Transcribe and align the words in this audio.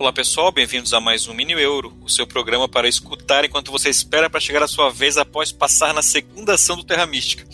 Olá 0.00 0.12
pessoal, 0.12 0.52
bem-vindos 0.52 0.94
a 0.94 1.00
mais 1.00 1.26
um 1.26 1.34
Mini 1.34 1.54
Euro, 1.54 1.92
o 2.00 2.08
seu 2.08 2.24
programa 2.24 2.68
para 2.68 2.86
escutar 2.86 3.44
enquanto 3.44 3.72
você 3.72 3.90
espera 3.90 4.30
para 4.30 4.38
chegar 4.38 4.62
a 4.62 4.68
sua 4.68 4.90
vez 4.90 5.18
após 5.18 5.50
passar 5.50 5.92
na 5.92 6.02
segunda 6.02 6.54
ação 6.54 6.76
do 6.76 6.84
Terra 6.84 7.04
Mística. 7.04 7.44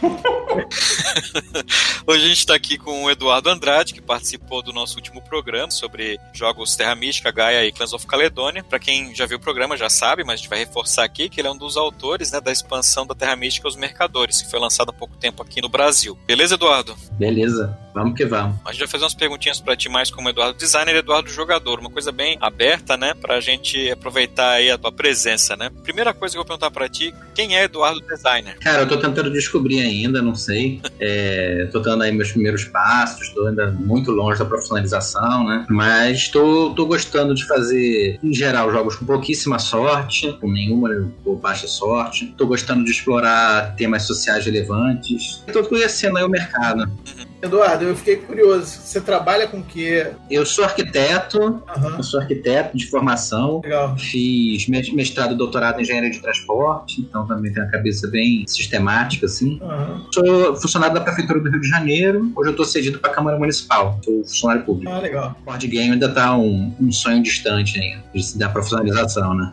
Hoje 2.06 2.24
a 2.24 2.28
gente 2.28 2.38
está 2.38 2.54
aqui 2.54 2.78
com 2.78 3.04
o 3.04 3.10
Eduardo 3.10 3.50
Andrade, 3.50 3.92
que 3.92 4.00
participou 4.00 4.62
do 4.62 4.72
nosso 4.72 4.96
último 4.96 5.20
programa 5.20 5.70
sobre 5.70 6.18
jogos 6.32 6.74
Terra 6.74 6.94
Mística, 6.94 7.30
Gaia 7.30 7.66
e 7.66 7.72
Clans 7.72 7.92
of 7.92 8.06
Caledônia. 8.06 8.64
Para 8.64 8.78
quem 8.78 9.14
já 9.14 9.26
viu 9.26 9.36
o 9.36 9.40
programa 9.40 9.76
já 9.76 9.90
sabe, 9.90 10.24
mas 10.24 10.34
a 10.34 10.36
gente 10.36 10.48
vai 10.48 10.60
reforçar 10.60 11.04
aqui 11.04 11.28
que 11.28 11.42
ele 11.42 11.48
é 11.48 11.50
um 11.50 11.58
dos 11.58 11.76
autores 11.76 12.32
né, 12.32 12.40
da 12.40 12.50
expansão 12.50 13.06
da 13.06 13.14
Terra 13.14 13.36
Mística 13.36 13.68
aos 13.68 13.76
Mercadores, 13.76 14.40
que 14.40 14.50
foi 14.50 14.58
lançada 14.58 14.90
há 14.90 14.94
pouco 14.94 15.18
tempo 15.18 15.42
aqui 15.42 15.60
no 15.60 15.68
Brasil. 15.68 16.18
Beleza, 16.26 16.54
Eduardo? 16.54 16.96
Beleza, 17.12 17.78
vamos 17.94 18.14
que 18.14 18.24
vamos. 18.24 18.56
A 18.64 18.72
gente 18.72 18.80
vai 18.80 18.88
fazer 18.88 19.04
umas 19.04 19.14
perguntinhas 19.14 19.60
para 19.60 19.76
ti 19.76 19.88
mais 19.88 20.10
como 20.10 20.28
Eduardo 20.28 20.58
Designer 20.58 20.94
e 20.94 20.98
Eduardo 20.98 21.30
Jogador, 21.30 21.80
uma 21.80 21.90
coisa 21.90 22.12
bem 22.12 22.36
aberta, 22.40 22.96
né, 22.96 23.14
para 23.14 23.36
a 23.36 23.40
gente 23.40 23.90
aproveitar 23.90 24.52
aí 24.52 24.70
a 24.70 24.78
tua 24.78 24.92
presença, 24.92 25.56
né? 25.56 25.70
Primeira 25.82 26.12
coisa 26.12 26.34
que 26.34 26.38
eu 26.38 26.42
vou 26.42 26.46
perguntar 26.46 26.70
para 26.70 26.88
ti, 26.88 27.14
quem 27.34 27.56
é 27.56 27.64
Eduardo 27.64 28.00
Designer? 28.00 28.58
Cara, 28.60 28.82
eu 28.82 28.88
tô 28.88 28.96
tentando 28.96 29.30
descobrir 29.30 29.80
ainda, 29.80 30.20
não 30.20 30.34
sei. 30.34 30.80
É, 31.00 31.68
tô 31.72 31.80
dando 31.80 32.02
aí 32.02 32.12
meus 32.12 32.32
primeiros 32.32 32.64
passos, 32.64 33.28
tô 33.30 33.46
ainda 33.46 33.70
muito 33.70 34.10
longe 34.10 34.38
da 34.38 34.44
profissionalização, 34.44 35.46
né? 35.46 35.66
Mas 35.68 36.28
tô, 36.28 36.74
tô 36.74 36.86
gostando 36.86 37.34
de 37.34 37.44
fazer, 37.46 38.18
em 38.22 38.32
geral, 38.32 38.70
jogos 38.70 38.96
com 38.96 39.06
pouquíssima 39.06 39.58
sorte, 39.58 40.32
com 40.40 40.50
nenhuma 40.50 41.12
ou 41.24 41.36
baixa 41.36 41.66
sorte. 41.66 42.34
Tô 42.36 42.46
gostando 42.46 42.84
de 42.84 42.90
explorar 42.90 43.74
temas 43.76 44.02
sociais 44.04 44.44
relevantes. 44.44 45.42
Tô 45.52 45.62
conhecendo 45.64 46.18
aí 46.18 46.24
o 46.24 46.28
mercado. 46.28 46.82
Uhum. 46.82 47.31
Eduardo, 47.42 47.84
eu 47.84 47.96
fiquei 47.96 48.16
curioso. 48.16 48.66
Você 48.66 49.00
trabalha 49.00 49.48
com 49.48 49.58
o 49.58 49.64
quê? 49.64 50.12
Eu 50.30 50.46
sou 50.46 50.64
arquiteto, 50.64 51.40
uhum. 51.40 51.96
eu 51.96 52.02
sou 52.04 52.20
arquiteto 52.20 52.76
de 52.76 52.88
formação. 52.88 53.60
Legal. 53.64 53.98
Fiz 53.98 54.68
mestrado 54.68 55.34
e 55.34 55.36
doutorado 55.36 55.80
em 55.80 55.82
engenharia 55.82 56.10
de 56.10 56.20
transporte, 56.20 57.00
então 57.00 57.26
também 57.26 57.52
tenho 57.52 57.66
a 57.66 57.68
cabeça 57.68 58.06
bem 58.06 58.46
sistemática, 58.46 59.26
assim. 59.26 59.58
Uhum. 59.60 60.06
Sou 60.12 60.56
funcionário 60.56 60.94
da 60.94 61.00
Prefeitura 61.00 61.40
do 61.40 61.50
Rio 61.50 61.60
de 61.60 61.68
Janeiro. 61.68 62.32
Hoje 62.36 62.50
eu 62.50 62.52
estou 62.52 62.64
cedido 62.64 63.00
para 63.00 63.10
a 63.10 63.14
Câmara 63.14 63.36
Municipal. 63.36 63.98
Sou 64.04 64.22
funcionário 64.22 64.64
público. 64.64 64.92
Ah, 64.92 65.00
legal. 65.00 65.36
O 65.42 65.44
board 65.44 65.66
game 65.66 65.90
ainda 65.90 66.06
está 66.06 66.36
um, 66.36 66.72
um, 66.80 66.92
sonho 66.92 67.20
distante 67.24 67.76
ainda, 67.80 68.04
da 68.36 68.48
profissionalização, 68.48 69.34
né? 69.34 69.52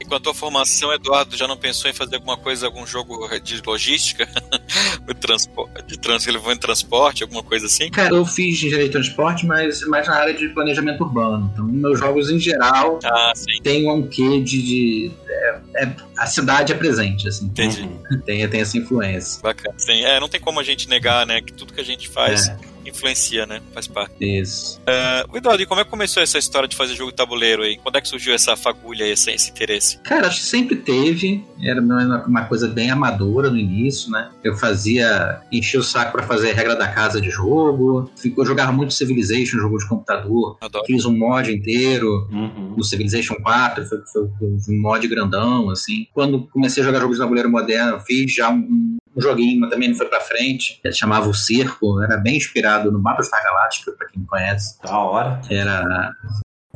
e 0.00 0.04
com 0.06 0.14
a 0.14 0.20
tua 0.20 0.32
formação, 0.32 0.90
Eduardo, 0.94 1.36
já 1.36 1.46
não 1.46 1.58
pensou 1.58 1.90
em 1.90 1.94
fazer 1.94 2.16
alguma 2.16 2.38
coisa, 2.38 2.64
algum 2.64 2.86
jogo 2.86 3.28
de 3.40 3.60
logística? 3.66 4.26
de 5.06 5.14
transporte, 5.14 5.86
de 5.86 5.98
trans, 5.98 6.26
ele 6.26 6.38
em 6.38 6.56
transporte? 6.56 7.17
Transporte, 7.18 7.22
alguma 7.22 7.42
coisa 7.42 7.66
assim? 7.66 7.90
Cara, 7.90 8.14
eu 8.14 8.24
fiz 8.24 8.56
engenharia 8.56 8.86
de 8.86 8.92
transporte, 8.92 9.46
mas 9.46 9.80
mais 9.82 10.06
na 10.06 10.14
área 10.14 10.34
de 10.34 10.48
planejamento 10.48 11.02
urbano. 11.02 11.50
Então, 11.52 11.64
meus 11.64 11.98
jogos 11.98 12.30
em 12.30 12.38
geral 12.38 12.98
ah, 13.04 13.32
têm 13.62 13.90
um 13.90 14.06
quê 14.06 14.40
de. 14.40 14.62
de 14.62 15.12
é, 15.28 15.84
é, 15.84 15.96
a 16.16 16.26
cidade 16.26 16.72
é 16.72 16.76
presente, 16.76 17.28
assim. 17.28 17.46
Entendi. 17.46 17.88
Tem, 18.24 18.48
tem 18.48 18.60
essa 18.60 18.76
influência. 18.76 19.40
Bacana. 19.42 19.74
Sim, 19.78 20.04
é, 20.04 20.20
não 20.20 20.28
tem 20.28 20.40
como 20.40 20.60
a 20.60 20.62
gente 20.62 20.88
negar, 20.88 21.26
né, 21.26 21.40
que 21.40 21.52
tudo 21.52 21.72
que 21.72 21.80
a 21.80 21.84
gente 21.84 22.08
faz. 22.08 22.48
É 22.48 22.56
influencia, 22.88 23.46
né? 23.46 23.60
Faz 23.72 23.86
parte. 23.86 24.14
Isso. 24.20 24.80
Uh, 24.80 25.36
Eduardo, 25.36 25.62
e 25.62 25.66
como 25.66 25.80
é 25.80 25.84
que 25.84 25.90
começou 25.90 26.22
essa 26.22 26.38
história 26.38 26.68
de 26.68 26.76
fazer 26.76 26.94
jogo 26.94 27.10
de 27.10 27.16
tabuleiro 27.16 27.62
aí? 27.62 27.76
Quando 27.76 27.96
é 27.96 28.00
que 28.00 28.08
surgiu 28.08 28.34
essa 28.34 28.56
fagulha, 28.56 29.04
esse, 29.04 29.30
esse 29.30 29.50
interesse? 29.50 29.98
Cara, 29.98 30.26
acho 30.26 30.40
que 30.40 30.46
sempre 30.46 30.76
teve. 30.76 31.44
Era 31.62 31.80
uma 31.80 32.44
coisa 32.44 32.68
bem 32.68 32.90
amadora 32.90 33.50
no 33.50 33.56
início, 33.56 34.10
né? 34.10 34.30
Eu 34.42 34.56
fazia. 34.56 35.40
enchia 35.50 35.80
o 35.80 35.82
saco 35.82 36.12
para 36.12 36.22
fazer 36.22 36.50
a 36.50 36.54
regra 36.54 36.76
da 36.76 36.88
casa 36.88 37.20
de 37.20 37.30
jogo. 37.30 38.10
Eu 38.36 38.46
jogava 38.46 38.72
muito 38.72 38.94
Civilization, 38.94 39.58
jogo 39.58 39.78
de 39.78 39.88
computador. 39.88 40.56
Adoro. 40.60 40.84
Fiz 40.86 41.04
um 41.04 41.16
mod 41.16 41.52
inteiro 41.52 42.28
uhum. 42.30 42.74
no 42.76 42.84
Civilization 42.84 43.36
4, 43.36 43.86
foi, 43.86 43.98
foi, 44.12 44.28
foi, 44.38 44.74
um 44.74 44.80
mod 44.80 45.06
grandão, 45.06 45.70
assim. 45.70 46.06
Quando 46.12 46.46
comecei 46.48 46.82
a 46.82 46.86
jogar 46.86 47.00
jogos 47.00 47.16
de 47.16 47.22
tabuleiro 47.22 47.50
moderno, 47.50 48.00
fiz 48.00 48.32
já 48.34 48.50
um, 48.50 48.98
um 49.18 49.20
joguinho, 49.20 49.60
mas 49.60 49.70
também 49.70 49.88
não 49.88 49.96
foi 49.96 50.06
pra 50.06 50.20
frente. 50.20 50.80
Ele 50.82 50.94
chamava 50.94 51.28
O 51.28 51.34
Circo, 51.34 52.00
era 52.02 52.16
bem 52.16 52.36
inspirado 52.36 52.90
no 52.92 52.98
Battlestar 53.00 53.42
Galáctica, 53.42 53.92
pra 53.92 54.08
quem 54.08 54.24
conhece. 54.24 54.80
Da 54.82 54.98
hora. 54.98 55.40
Era 55.50 56.12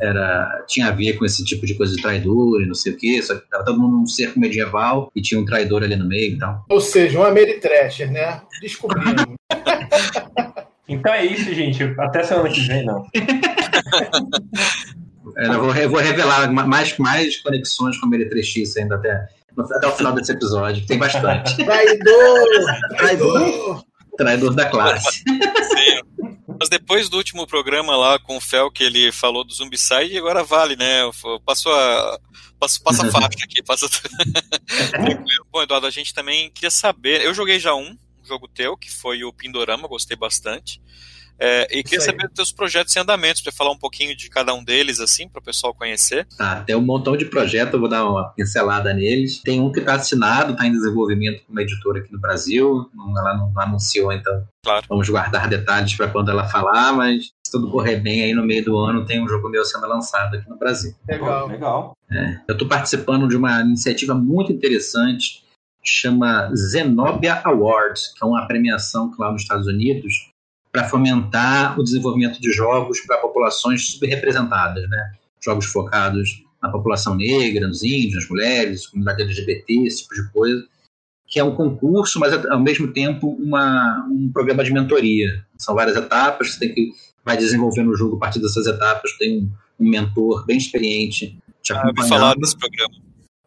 era 0.00 0.64
tinha 0.66 0.88
a 0.88 0.90
ver 0.90 1.12
com 1.12 1.24
esse 1.24 1.44
tipo 1.44 1.64
de 1.64 1.74
coisa 1.74 1.94
de 1.94 2.02
traidor 2.02 2.60
e 2.60 2.66
não 2.66 2.74
sei 2.74 2.92
o 2.92 2.96
que, 2.96 3.22
só 3.22 3.36
que 3.36 3.48
tava 3.48 3.64
todo 3.64 3.78
mundo 3.78 3.98
num 3.98 4.06
cerco 4.06 4.40
medieval 4.40 5.12
e 5.14 5.22
tinha 5.22 5.40
um 5.40 5.44
traidor 5.44 5.84
ali 5.84 5.94
no 5.94 6.08
meio 6.08 6.34
e 6.34 6.38
tal. 6.38 6.64
Ou 6.68 6.80
seja, 6.80 7.20
um 7.20 7.22
Ameritrasher, 7.22 8.10
né? 8.10 8.40
Descobrimos. 8.60 9.24
então 10.88 11.12
é 11.12 11.24
isso, 11.24 11.54
gente. 11.54 11.84
Até 12.00 12.24
semana 12.24 12.48
que 12.48 12.62
vem, 12.62 12.84
não. 12.84 13.06
eu, 15.36 15.60
vou, 15.60 15.76
eu 15.76 15.90
vou 15.90 16.00
revelar 16.00 16.50
mais, 16.52 16.98
mais 16.98 17.36
conexões 17.36 17.96
com 17.98 18.06
o 18.06 18.10
Meretrechice 18.10 18.80
ainda 18.80 18.96
até, 18.96 19.28
até 19.58 19.86
o 19.86 19.92
final 19.92 20.12
desse 20.12 20.32
episódio, 20.32 20.86
tem 20.86 20.98
bastante. 20.98 21.56
Traidor! 21.64 22.48
Traidor! 22.96 23.84
Traidor 24.16 24.54
da 24.54 24.66
classe. 24.66 25.18
Sim. 25.18 26.32
Mas 26.60 26.68
depois 26.68 27.08
do 27.08 27.16
último 27.16 27.46
programa 27.46 27.96
lá 27.96 28.18
com 28.18 28.36
o 28.36 28.40
Fel, 28.40 28.70
que 28.70 28.84
ele 28.84 29.10
falou 29.10 29.42
do 29.42 29.52
Zumbicide, 29.52 30.16
agora 30.16 30.44
vale, 30.44 30.76
né? 30.76 31.00
Passou 31.44 31.72
a. 31.72 32.18
Passa, 32.58 32.80
passa 32.84 33.06
a 33.06 33.10
faixa 33.10 33.44
aqui, 33.44 33.62
passa. 33.62 33.88
Bom, 35.50 35.62
Eduardo, 35.62 35.86
a 35.86 35.90
gente 35.90 36.14
também 36.14 36.50
queria 36.50 36.70
saber. 36.70 37.24
Eu 37.24 37.34
joguei 37.34 37.58
já 37.58 37.74
um, 37.74 37.90
um 37.90 38.24
jogo 38.24 38.46
teu, 38.46 38.76
que 38.76 38.90
foi 38.90 39.24
o 39.24 39.32
Pindorama, 39.32 39.88
gostei 39.88 40.16
bastante. 40.16 40.80
É, 41.38 41.66
e 41.76 41.82
queria 41.82 42.00
saber 42.00 42.28
dos 42.28 42.34
teus 42.34 42.52
projetos 42.52 42.94
em 42.94 43.00
andamento, 43.00 43.42
para 43.42 43.52
falar 43.52 43.72
um 43.72 43.78
pouquinho 43.78 44.16
de 44.16 44.30
cada 44.30 44.54
um 44.54 44.62
deles, 44.62 45.00
assim, 45.00 45.28
para 45.28 45.40
o 45.40 45.44
pessoal 45.44 45.74
conhecer. 45.74 46.26
Tá, 46.36 46.62
tem 46.62 46.76
um 46.76 46.80
montão 46.80 47.16
de 47.16 47.24
projetos, 47.24 47.74
eu 47.74 47.80
vou 47.80 47.88
dar 47.88 48.08
uma 48.08 48.28
pincelada 48.30 48.92
neles. 48.94 49.40
Tem 49.42 49.60
um 49.60 49.72
que 49.72 49.80
está 49.80 49.94
assinado, 49.94 50.52
está 50.52 50.66
em 50.66 50.72
desenvolvimento 50.72 51.42
com 51.44 51.52
uma 51.52 51.62
editora 51.62 52.00
aqui 52.00 52.12
no 52.12 52.20
Brasil, 52.20 52.88
ela 53.18 53.36
não 53.36 53.52
anunciou, 53.56 54.12
então 54.12 54.44
claro. 54.64 54.86
vamos 54.88 55.08
guardar 55.08 55.48
detalhes 55.48 55.94
para 55.94 56.08
quando 56.08 56.30
ela 56.30 56.48
falar, 56.48 56.92
mas 56.92 57.32
se 57.44 57.52
tudo 57.52 57.70
correr 57.70 57.96
bem, 57.96 58.22
aí 58.22 58.34
no 58.34 58.44
meio 58.44 58.64
do 58.64 58.78
ano 58.78 59.04
tem 59.04 59.22
um 59.22 59.28
jogo 59.28 59.48
meu 59.48 59.64
sendo 59.64 59.86
lançado 59.86 60.36
aqui 60.36 60.48
no 60.48 60.56
Brasil. 60.56 60.94
Legal. 61.08 61.48
Legal. 61.48 61.96
É, 62.10 62.40
eu 62.48 62.52
estou 62.52 62.68
participando 62.68 63.28
de 63.28 63.36
uma 63.36 63.60
iniciativa 63.60 64.14
muito 64.14 64.52
interessante, 64.52 65.42
chama 65.84 66.54
Zenobia 66.54 67.40
Awards, 67.44 68.14
que 68.16 68.24
é 68.24 68.26
uma 68.26 68.46
premiação 68.46 69.10
que 69.10 69.20
lá 69.20 69.32
nos 69.32 69.42
Estados 69.42 69.66
Unidos 69.66 70.31
para 70.72 70.88
fomentar 70.88 71.78
o 71.78 71.84
desenvolvimento 71.84 72.40
de 72.40 72.50
jogos 72.50 73.00
para 73.00 73.18
populações 73.18 73.90
subrepresentadas, 73.90 74.88
né? 74.88 75.12
Jogos 75.44 75.66
focados 75.66 76.42
na 76.62 76.70
população 76.70 77.14
negra, 77.14 77.68
nos 77.68 77.82
índios, 77.82 78.14
nas 78.14 78.28
mulheres, 78.28 78.86
comunidade 78.86 79.22
LGBT, 79.22 79.84
esse 79.84 80.02
tipo 80.02 80.14
de 80.14 80.32
coisa, 80.32 80.64
que 81.26 81.38
é 81.38 81.44
um 81.44 81.54
concurso, 81.54 82.18
mas 82.18 82.32
ao 82.46 82.60
mesmo 82.60 82.92
tempo 82.92 83.36
uma, 83.38 84.06
um 84.10 84.30
programa 84.32 84.64
de 84.64 84.72
mentoria. 84.72 85.44
São 85.58 85.74
várias 85.74 85.96
etapas, 85.96 86.52
você 86.52 86.58
tem 86.60 86.74
que 86.74 86.92
vai 87.24 87.36
desenvolvendo 87.36 87.90
o 87.90 87.96
jogo 87.96 88.16
a 88.16 88.18
partir 88.18 88.40
dessas 88.40 88.66
etapas, 88.66 89.16
tem 89.18 89.38
um, 89.38 89.84
um 89.84 89.88
mentor 89.88 90.44
bem 90.44 90.56
experiente 90.56 91.38
te 91.62 91.72
acompanhando. 91.72 92.00
Ah, 92.00 92.08
falar 92.08 92.34
desse 92.36 92.56
programa. 92.56 92.94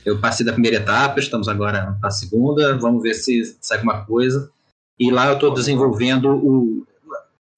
Eu 0.05 0.19
passei 0.19 0.45
da 0.45 0.53
primeira 0.53 0.77
etapa, 0.77 1.19
estamos 1.19 1.47
agora 1.47 1.97
na 2.01 2.11
segunda, 2.11 2.77
vamos 2.77 3.01
ver 3.01 3.15
se 3.15 3.57
sai 3.59 3.77
alguma 3.77 4.05
coisa. 4.05 4.49
E 4.99 5.11
lá 5.11 5.27
eu 5.27 5.33
estou 5.33 5.53
desenvolvendo 5.53 6.29
o, 6.29 6.87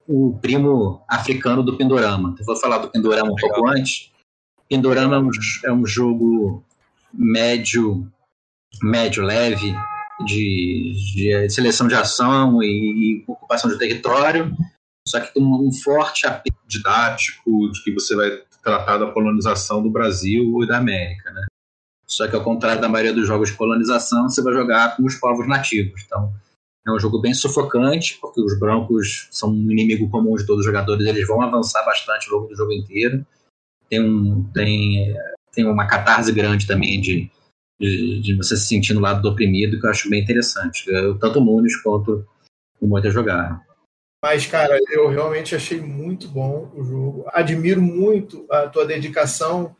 o 0.08 0.38
primo 0.40 1.04
africano 1.06 1.62
do 1.62 1.76
Pindorama. 1.76 2.34
Eu 2.38 2.44
vou 2.46 2.56
falar 2.56 2.78
do 2.78 2.88
Pindorama 2.88 3.30
um 3.30 3.34
Legal. 3.34 3.50
pouco 3.50 3.68
antes. 3.68 4.10
Pindorama 4.66 5.16
é 5.16 5.18
um, 5.18 5.30
é 5.66 5.72
um 5.72 5.86
jogo 5.86 6.64
médio, 7.12 8.10
médio 8.82 9.22
leve 9.22 9.74
de, 10.24 10.94
de, 11.14 11.50
seleção 11.50 11.86
de 11.86 11.94
ação 11.94 12.62
e, 12.62 13.22
e, 13.22 13.24
ocupação 13.26 13.70
de 13.70 13.78
território, 13.78 14.56
só 15.06 15.20
que 15.20 15.32
tem 15.32 15.42
um, 15.42 15.68
um 15.68 15.72
forte 15.72 16.26
apelo 16.26 16.58
didático 16.66 17.70
de 17.70 17.84
que 17.84 17.92
você 17.92 18.16
vai 18.16 18.30
tratar 18.62 18.98
da 18.98 19.10
colonização 19.10 19.82
do 19.82 19.90
Brasil 19.90 20.62
e 20.62 20.66
da 20.66 20.78
América, 20.78 21.30
né? 21.30 21.46
Só 22.06 22.26
que 22.26 22.34
ao 22.34 22.42
contrário 22.42 22.80
da 22.80 22.88
maioria 22.88 23.12
dos 23.12 23.26
jogos 23.26 23.50
de 23.50 23.56
colonização, 23.56 24.28
você 24.28 24.42
vai 24.42 24.54
jogar 24.54 24.96
com 24.96 25.04
os 25.04 25.14
povos 25.16 25.46
nativos. 25.46 26.02
Então, 26.04 26.32
é 26.88 26.92
um 26.92 26.98
jogo 26.98 27.20
bem 27.20 27.34
sufocante, 27.34 28.18
porque 28.20 28.40
os 28.40 28.58
brancos 28.58 29.28
são 29.30 29.50
um 29.50 29.70
inimigo 29.70 30.08
comum 30.10 30.36
de 30.36 30.46
todos 30.46 30.60
os 30.60 30.66
jogadores, 30.66 31.06
eles 31.06 31.26
vão 31.26 31.42
avançar 31.42 31.84
bastante 31.84 32.28
ao 32.28 32.36
longo 32.36 32.48
do 32.48 32.56
jogo 32.56 32.72
inteiro. 32.72 33.26
Tem, 33.88 34.00
um, 34.00 34.44
tem, 34.52 35.14
tem 35.52 35.66
uma 35.66 35.86
catarse 35.86 36.32
grande 36.32 36.66
também 36.66 37.00
de, 37.00 37.30
de, 37.80 38.20
de, 38.20 38.34
você 38.34 38.56
se 38.56 38.66
sentir 38.66 38.94
no 38.94 39.00
lado 39.00 39.22
do 39.22 39.28
oprimido, 39.28 39.80
que 39.80 39.86
eu 39.86 39.90
acho 39.90 40.10
bem 40.10 40.22
interessante. 40.22 40.84
Eu, 40.88 41.18
tanto 41.18 41.38
o 41.38 41.44
Nunes 41.44 41.76
quanto 41.80 42.26
o 42.80 42.86
Moita 42.86 43.10
jogaram. 43.10 43.60
Mas, 44.22 44.46
cara, 44.46 44.78
eu 44.90 45.08
realmente 45.08 45.54
achei 45.54 45.80
muito 45.80 46.28
bom 46.28 46.70
o 46.74 46.82
jogo. 46.82 47.24
Admiro 47.28 47.80
muito 47.80 48.46
a 48.50 48.66
tua 48.68 48.84
dedicação 48.84 49.76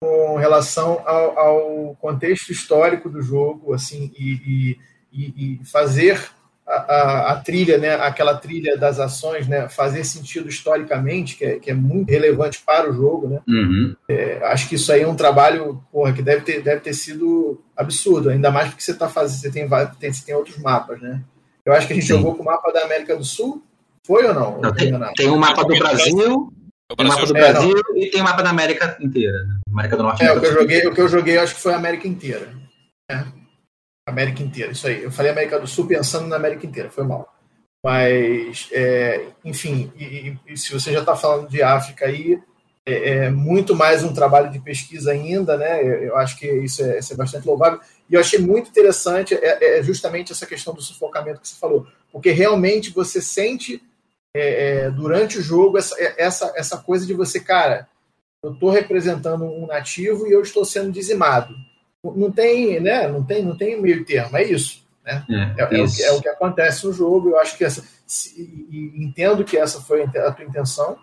com 0.00 0.36
relação 0.36 1.02
ao, 1.06 1.38
ao 1.38 1.96
contexto 1.96 2.52
histórico 2.52 3.08
do 3.08 3.20
jogo, 3.20 3.72
assim, 3.72 4.12
e, 4.16 4.78
e, 5.12 5.58
e 5.60 5.64
fazer 5.64 6.30
a, 6.68 6.74
a, 6.74 7.32
a, 7.32 7.36
trilha, 7.36 7.78
né, 7.78 7.94
aquela 7.94 8.36
trilha 8.36 8.76
das 8.76 9.00
ações, 9.00 9.48
né, 9.48 9.68
fazer 9.70 10.04
sentido 10.04 10.50
historicamente, 10.50 11.34
que 11.34 11.44
é, 11.44 11.58
que 11.58 11.70
é 11.70 11.74
muito 11.74 12.10
relevante 12.10 12.62
para 12.64 12.90
o 12.90 12.92
jogo, 12.92 13.26
né? 13.26 13.40
Uhum. 13.48 13.96
É, 14.06 14.38
acho 14.44 14.68
que 14.68 14.74
isso 14.74 14.92
aí 14.92 15.00
é 15.00 15.08
um 15.08 15.16
trabalho, 15.16 15.82
porra, 15.90 16.12
que 16.12 16.20
deve 16.20 16.42
ter, 16.42 16.62
deve 16.62 16.82
ter 16.82 16.92
sido 16.92 17.58
absurdo, 17.74 18.28
ainda 18.28 18.50
mais 18.50 18.68
porque 18.68 18.82
você 18.82 18.92
tá 18.92 19.08
fazendo, 19.08 19.40
você 19.40 19.50
tem, 19.50 19.66
tem, 19.98 20.12
você 20.12 20.26
tem 20.26 20.34
outros 20.34 20.58
mapas, 20.58 21.00
né? 21.00 21.22
Eu 21.64 21.72
acho 21.72 21.86
que 21.86 21.94
a 21.94 21.96
gente 21.96 22.06
Sim. 22.06 22.14
jogou 22.14 22.34
com 22.34 22.42
o 22.42 22.46
mapa 22.46 22.70
da 22.70 22.82
América 22.82 23.16
do 23.16 23.24
Sul, 23.24 23.62
foi 24.06 24.26
ou 24.26 24.34
não? 24.34 24.60
não 24.60 24.72
tem, 24.72 24.92
tem 25.16 25.30
um 25.30 25.38
mapa 25.38 25.64
do 25.64 25.78
Brasil, 25.78 26.52
tem 26.96 27.06
o 27.06 27.08
mapa 27.08 27.26
do 27.26 27.32
Brasil 27.32 27.76
é, 27.78 27.98
e 27.98 28.10
tem 28.10 28.20
o 28.20 28.24
mapa 28.24 28.42
da 28.42 28.50
América 28.50 28.96
inteira, 29.00 29.38
né? 29.44 29.60
América 29.72 29.96
do 29.96 30.02
Norte. 30.02 30.22
É, 30.22 30.32
o 30.32 30.40
que, 30.40 30.46
eu 30.46 30.52
joguei, 30.52 30.86
o 30.86 30.94
que 30.94 31.00
eu 31.00 31.08
joguei, 31.08 31.36
eu 31.38 31.42
acho 31.42 31.54
que 31.54 31.62
foi 31.62 31.72
a 31.72 31.76
América 31.76 32.06
inteira. 32.06 32.48
É. 33.10 33.37
América 34.08 34.42
inteira, 34.42 34.72
isso 34.72 34.86
aí. 34.86 35.02
Eu 35.02 35.10
falei 35.10 35.32
América 35.32 35.58
do 35.58 35.66
Sul 35.66 35.86
pensando 35.86 36.26
na 36.26 36.36
América 36.36 36.66
inteira, 36.66 36.90
foi 36.90 37.04
mal. 37.04 37.34
Mas, 37.84 38.68
é, 38.72 39.26
enfim, 39.44 39.92
e, 39.96 40.36
e, 40.46 40.56
se 40.56 40.72
você 40.72 40.92
já 40.92 41.00
está 41.00 41.14
falando 41.14 41.48
de 41.48 41.62
África 41.62 42.06
aí, 42.06 42.40
é, 42.84 43.10
é, 43.10 43.30
muito 43.30 43.76
mais 43.76 44.02
um 44.02 44.12
trabalho 44.12 44.50
de 44.50 44.58
pesquisa 44.58 45.12
ainda, 45.12 45.56
né? 45.56 45.84
Eu 46.06 46.16
acho 46.16 46.36
que 46.38 46.46
isso 46.46 46.82
é, 46.82 46.98
isso 46.98 47.12
é 47.12 47.16
bastante 47.16 47.46
louvável. 47.46 47.80
E 48.08 48.14
eu 48.14 48.20
achei 48.20 48.38
muito 48.38 48.70
interessante 48.70 49.34
é, 49.34 49.78
é, 49.78 49.82
justamente 49.82 50.32
essa 50.32 50.46
questão 50.46 50.74
do 50.74 50.80
sufocamento 50.80 51.40
que 51.40 51.48
você 51.48 51.56
falou, 51.56 51.86
porque 52.10 52.30
realmente 52.30 52.90
você 52.90 53.20
sente 53.20 53.82
é, 54.34 54.86
é, 54.86 54.90
durante 54.90 55.38
o 55.38 55.42
jogo 55.42 55.78
essa, 55.78 55.94
essa, 56.16 56.52
essa 56.56 56.78
coisa 56.78 57.06
de 57.06 57.14
você, 57.14 57.40
cara, 57.40 57.86
eu 58.42 58.52
estou 58.52 58.70
representando 58.70 59.44
um 59.44 59.66
nativo 59.66 60.26
e 60.26 60.32
eu 60.32 60.40
estou 60.40 60.64
sendo 60.64 60.90
dizimado 60.90 61.54
não 62.04 62.30
tem, 62.30 62.80
né? 62.80 63.08
Não 63.08 63.22
tem, 63.22 63.42
não 63.42 63.56
tem 63.56 63.80
meio 63.80 64.04
termo, 64.04 64.36
é 64.36 64.44
isso. 64.44 64.86
Né? 65.04 65.24
É, 65.56 65.62
é, 65.62 65.80
é, 65.80 65.82
o 65.82 65.88
que, 65.88 66.02
é, 66.02 66.12
o 66.12 66.20
que, 66.20 66.28
acontece 66.28 66.86
no 66.86 66.92
jogo. 66.92 67.30
Eu 67.30 67.38
acho 67.38 67.56
que 67.56 67.64
essa, 67.64 67.84
se, 68.06 68.68
entendo 68.94 69.44
que 69.44 69.56
essa 69.56 69.80
foi 69.80 70.02
a 70.02 70.32
tua 70.32 70.44
intenção 70.44 70.98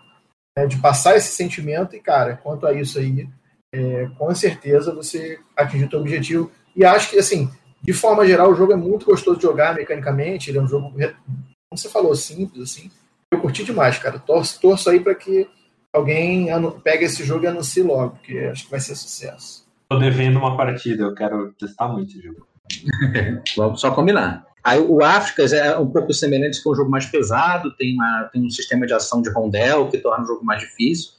né, 0.56 0.66
de 0.66 0.78
passar 0.78 1.16
esse 1.16 1.32
sentimento 1.32 1.96
e 1.96 2.00
cara, 2.00 2.36
quanto 2.36 2.66
a 2.66 2.72
isso 2.72 2.98
aí, 2.98 3.28
é, 3.74 4.08
com 4.16 4.34
certeza 4.34 4.94
você 4.94 5.38
atingiu 5.56 5.86
o 5.86 5.90
teu 5.90 6.00
objetivo. 6.00 6.50
E 6.74 6.84
acho 6.84 7.10
que 7.10 7.18
assim, 7.18 7.50
de 7.82 7.92
forma 7.92 8.26
geral, 8.26 8.50
o 8.50 8.54
jogo 8.54 8.72
é 8.72 8.76
muito 8.76 9.06
gostoso 9.06 9.36
de 9.36 9.42
jogar 9.42 9.74
mecanicamente. 9.74 10.50
Ele 10.50 10.58
é 10.58 10.62
um 10.62 10.68
jogo, 10.68 10.90
como 10.90 11.78
você 11.78 11.88
falou, 11.88 12.14
simples 12.14 12.62
assim. 12.62 12.90
Eu 13.32 13.40
curti 13.40 13.64
demais, 13.64 13.98
cara. 13.98 14.18
Torço, 14.18 14.60
torço 14.60 14.88
aí 14.88 15.00
para 15.00 15.14
que 15.14 15.48
alguém 15.92 16.48
pegue 16.82 17.04
esse 17.04 17.24
jogo 17.24 17.44
e 17.44 17.48
anuncie 17.48 17.82
logo, 17.82 18.16
porque 18.16 18.38
acho 18.38 18.64
que 18.64 18.70
vai 18.70 18.80
ser 18.80 18.94
sucesso. 18.94 19.65
Tô 19.88 19.98
devendo 19.98 20.38
uma 20.38 20.56
partida, 20.56 21.04
eu 21.04 21.14
quero 21.14 21.52
testar 21.52 21.88
muito 21.88 22.10
esse 22.10 22.22
jogo. 22.22 22.46
Vamos 23.56 23.80
só 23.80 23.94
combinar. 23.94 24.46
Aí 24.64 24.80
o 24.80 25.00
Áfricas 25.02 25.52
é 25.52 25.78
um 25.78 25.88
pouco 25.88 26.12
semelhante 26.12 26.60
com 26.62 26.72
um 26.72 26.74
jogo 26.74 26.90
mais 26.90 27.06
pesado, 27.06 27.74
tem, 27.76 27.94
uma, 27.94 28.28
tem 28.32 28.44
um 28.44 28.50
sistema 28.50 28.84
de 28.84 28.92
ação 28.92 29.22
de 29.22 29.30
rondel 29.30 29.88
que 29.88 29.98
torna 29.98 30.24
o 30.24 30.26
jogo 30.26 30.44
mais 30.44 30.60
difícil. 30.60 31.12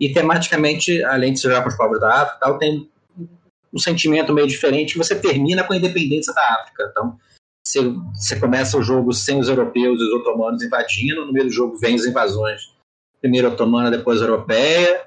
E 0.00 0.12
tematicamente, 0.12 1.04
além 1.04 1.34
de 1.34 1.40
se 1.40 1.46
jogar 1.46 1.62
com 1.62 1.68
os 1.68 1.76
povos 1.76 2.00
da 2.00 2.22
África, 2.22 2.40
tal, 2.40 2.58
tem 2.58 2.88
um 3.72 3.78
sentimento 3.78 4.32
meio 4.32 4.46
diferente. 4.46 4.96
Você 4.96 5.14
termina 5.14 5.62
com 5.62 5.74
a 5.74 5.76
independência 5.76 6.32
da 6.32 6.42
África. 6.54 6.88
Então, 6.90 7.18
você, 7.66 7.80
você 8.14 8.40
começa 8.40 8.78
o 8.78 8.82
jogo 8.82 9.12
sem 9.12 9.38
os 9.38 9.48
europeus 9.48 10.00
e 10.00 10.04
os 10.04 10.12
otomanos 10.14 10.62
invadindo, 10.62 11.26
no 11.26 11.32
meio 11.32 11.46
do 11.46 11.52
jogo 11.52 11.76
vem 11.76 11.96
as 11.96 12.06
invasões. 12.06 12.74
Primeiro 13.20 13.48
otomana, 13.48 13.90
depois 13.90 14.22
europeia, 14.22 15.06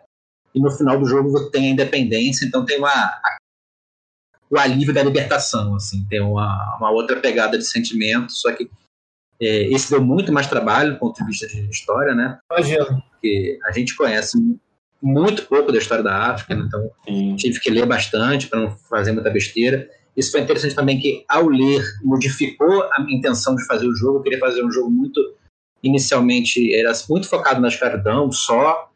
e 0.54 0.60
no 0.60 0.72
final 0.72 1.00
do 1.00 1.06
jogo 1.06 1.32
você 1.32 1.50
tem 1.52 1.68
a 1.68 1.72
independência, 1.72 2.46
então 2.46 2.66
tem 2.66 2.78
uma, 2.78 2.90
a, 2.90 3.38
o 4.50 4.58
alívio 4.58 4.94
da 4.94 5.04
libertação, 5.04 5.76
assim, 5.76 6.06
tem 6.10 6.22
uma, 6.22 6.78
uma 6.78 6.92
outra 6.92 7.20
pegada 7.20 7.58
de 7.58 7.66
sentimento, 7.66 8.32
só 8.32 8.52
que 8.52 8.70
é, 9.42 9.64
esse 9.72 9.90
deu 9.90 10.04
muito 10.04 10.34
mais 10.34 10.48
trabalho 10.48 10.94
do 10.94 11.00
ponto 11.00 11.18
de 11.18 11.26
vista 11.26 11.48
de 11.48 11.70
história, 11.70 12.14
né? 12.14 12.40
Imagina. 12.52 13.04
Porque 13.12 13.60
a 13.66 13.72
gente 13.72 13.96
conhece 13.96 14.38
muito 15.02 15.46
pouco 15.46 15.72
da 15.72 15.78
história 15.78 16.04
da 16.04 16.32
África, 16.32 16.56
né? 16.56 16.66
então 16.68 16.92
Sim. 17.08 17.36
tive 17.36 17.60
que 17.60 17.70
ler 17.70 17.86
bastante 17.86 18.48
para 18.48 18.60
não 18.60 18.72
fazer 18.90 19.14
muita 19.14 19.30
besteira. 19.30 19.90
Isso 20.16 20.32
foi 20.32 20.42
interessante 20.42 20.76
também 20.76 21.00
que, 21.00 21.24
ao 21.30 21.48
ler, 21.48 21.82
modificou 22.04 22.84
a 22.92 23.02
minha 23.02 23.18
intenção 23.18 23.56
de 23.56 23.66
fazer 23.66 23.88
o 23.88 23.96
jogo. 23.96 24.20
Eu 24.20 24.24
queria 24.24 24.40
fazer 24.40 24.64
um 24.64 24.72
jogo 24.72 24.90
muito, 24.90 25.22
inicialmente, 25.82 26.74
era 26.74 26.92
muito 27.10 27.30
focado 27.30 27.62
na 27.62 27.70
escravidão 27.70 28.30
só, 28.30 28.89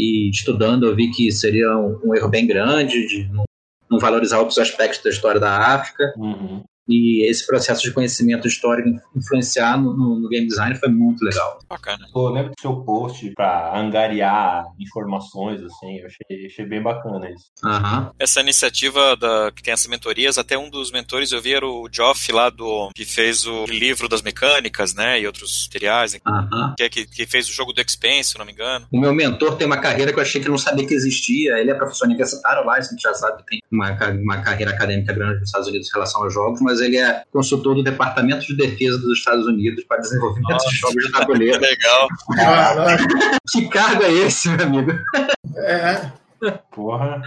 e 0.00 0.30
estudando 0.30 0.86
eu 0.86 0.94
vi 0.94 1.10
que 1.10 1.30
seria 1.30 1.76
um, 1.76 2.00
um 2.04 2.14
erro 2.14 2.28
bem 2.28 2.46
grande 2.46 3.06
de 3.06 3.28
não, 3.32 3.44
não, 3.90 3.98
valorizar 3.98 4.38
outros 4.38 4.58
aspectos 4.58 5.02
da 5.02 5.10
história 5.10 5.40
da 5.40 5.74
África. 5.74 6.14
Uhum 6.16 6.62
e 6.90 7.28
esse 7.30 7.46
processo 7.46 7.82
de 7.82 7.92
conhecimento 7.92 8.48
histórico 8.48 8.90
influenciar 9.14 9.80
no, 9.80 9.96
no, 9.96 10.20
no 10.20 10.28
game 10.28 10.46
design 10.46 10.74
foi 10.76 10.88
muito 10.88 11.24
legal. 11.24 11.58
Bacana. 11.68 12.06
Pô, 12.12 12.28
eu 12.28 12.32
lembro 12.32 12.50
do 12.50 12.60
seu 12.60 12.76
post 12.82 13.30
para 13.34 13.78
angariar 13.78 14.64
informações, 14.78 15.62
assim, 15.62 15.98
eu 15.98 16.06
achei, 16.06 16.46
achei 16.46 16.66
bem 16.66 16.82
bacana 16.82 17.30
isso. 17.30 17.46
Uhum. 17.64 18.10
Essa 18.18 18.40
iniciativa 18.40 19.16
da, 19.16 19.52
que 19.54 19.62
tem 19.62 19.72
essas 19.72 19.86
mentorias, 19.86 20.38
até 20.38 20.58
um 20.58 20.68
dos 20.68 20.90
mentores 20.90 21.32
eu 21.32 21.40
vi 21.40 21.54
era 21.54 21.66
o 21.66 21.88
Geoff 21.90 22.32
lá 22.32 22.50
do 22.50 22.90
que 22.94 23.04
fez 23.04 23.46
o 23.46 23.64
livro 23.66 24.08
das 24.08 24.22
mecânicas, 24.22 24.94
né, 24.94 25.20
e 25.20 25.26
outros 25.26 25.66
materiais, 25.66 26.14
uhum. 26.14 26.74
que, 26.76 26.88
que, 26.88 27.06
que, 27.06 27.26
fez 27.26 27.48
o 27.48 27.52
jogo 27.52 27.72
do 27.72 27.80
Expense, 27.80 28.30
se 28.30 28.38
não 28.38 28.44
me 28.44 28.52
engano. 28.52 28.86
O 28.92 28.98
meu 28.98 29.14
mentor 29.14 29.56
tem 29.56 29.66
uma 29.66 29.78
carreira 29.78 30.12
que 30.12 30.18
eu 30.18 30.22
achei 30.22 30.40
que 30.40 30.48
não 30.48 30.58
sabia 30.58 30.86
que 30.86 30.94
existia, 30.94 31.58
ele 31.58 31.70
é 31.70 31.74
professor 31.74 32.06
universitário 32.06 32.64
lá, 32.64 32.74
a 32.74 32.80
gente 32.80 33.00
já 33.00 33.14
sabe, 33.14 33.44
tem 33.46 33.60
uma, 33.70 33.92
uma 34.12 34.42
carreira 34.42 34.72
acadêmica 34.72 35.12
grande 35.12 35.40
nos 35.40 35.48
Estados 35.48 35.68
Unidos 35.68 35.88
em 35.88 35.92
relação 35.92 36.22
aos 36.22 36.34
jogos, 36.34 36.60
mas 36.60 36.79
ele 36.80 36.98
é 36.98 37.22
consultor 37.32 37.74
do 37.74 37.82
Departamento 37.82 38.46
de 38.46 38.56
Defesa 38.56 38.98
dos 38.98 39.18
Estados 39.18 39.46
Unidos 39.46 39.84
para 39.84 39.98
desenvolvimento 39.98 40.50
Nossa, 40.50 40.68
de 40.68 40.76
jogos 40.76 41.04
de 41.04 41.12
tabuleiro. 41.12 41.60
legal. 41.60 42.08
que 43.50 43.68
cargo 43.68 44.02
é 44.02 44.12
esse, 44.12 44.48
meu 44.48 44.66
amigo? 44.66 44.92
É. 45.56 46.12
Porra. 46.70 47.22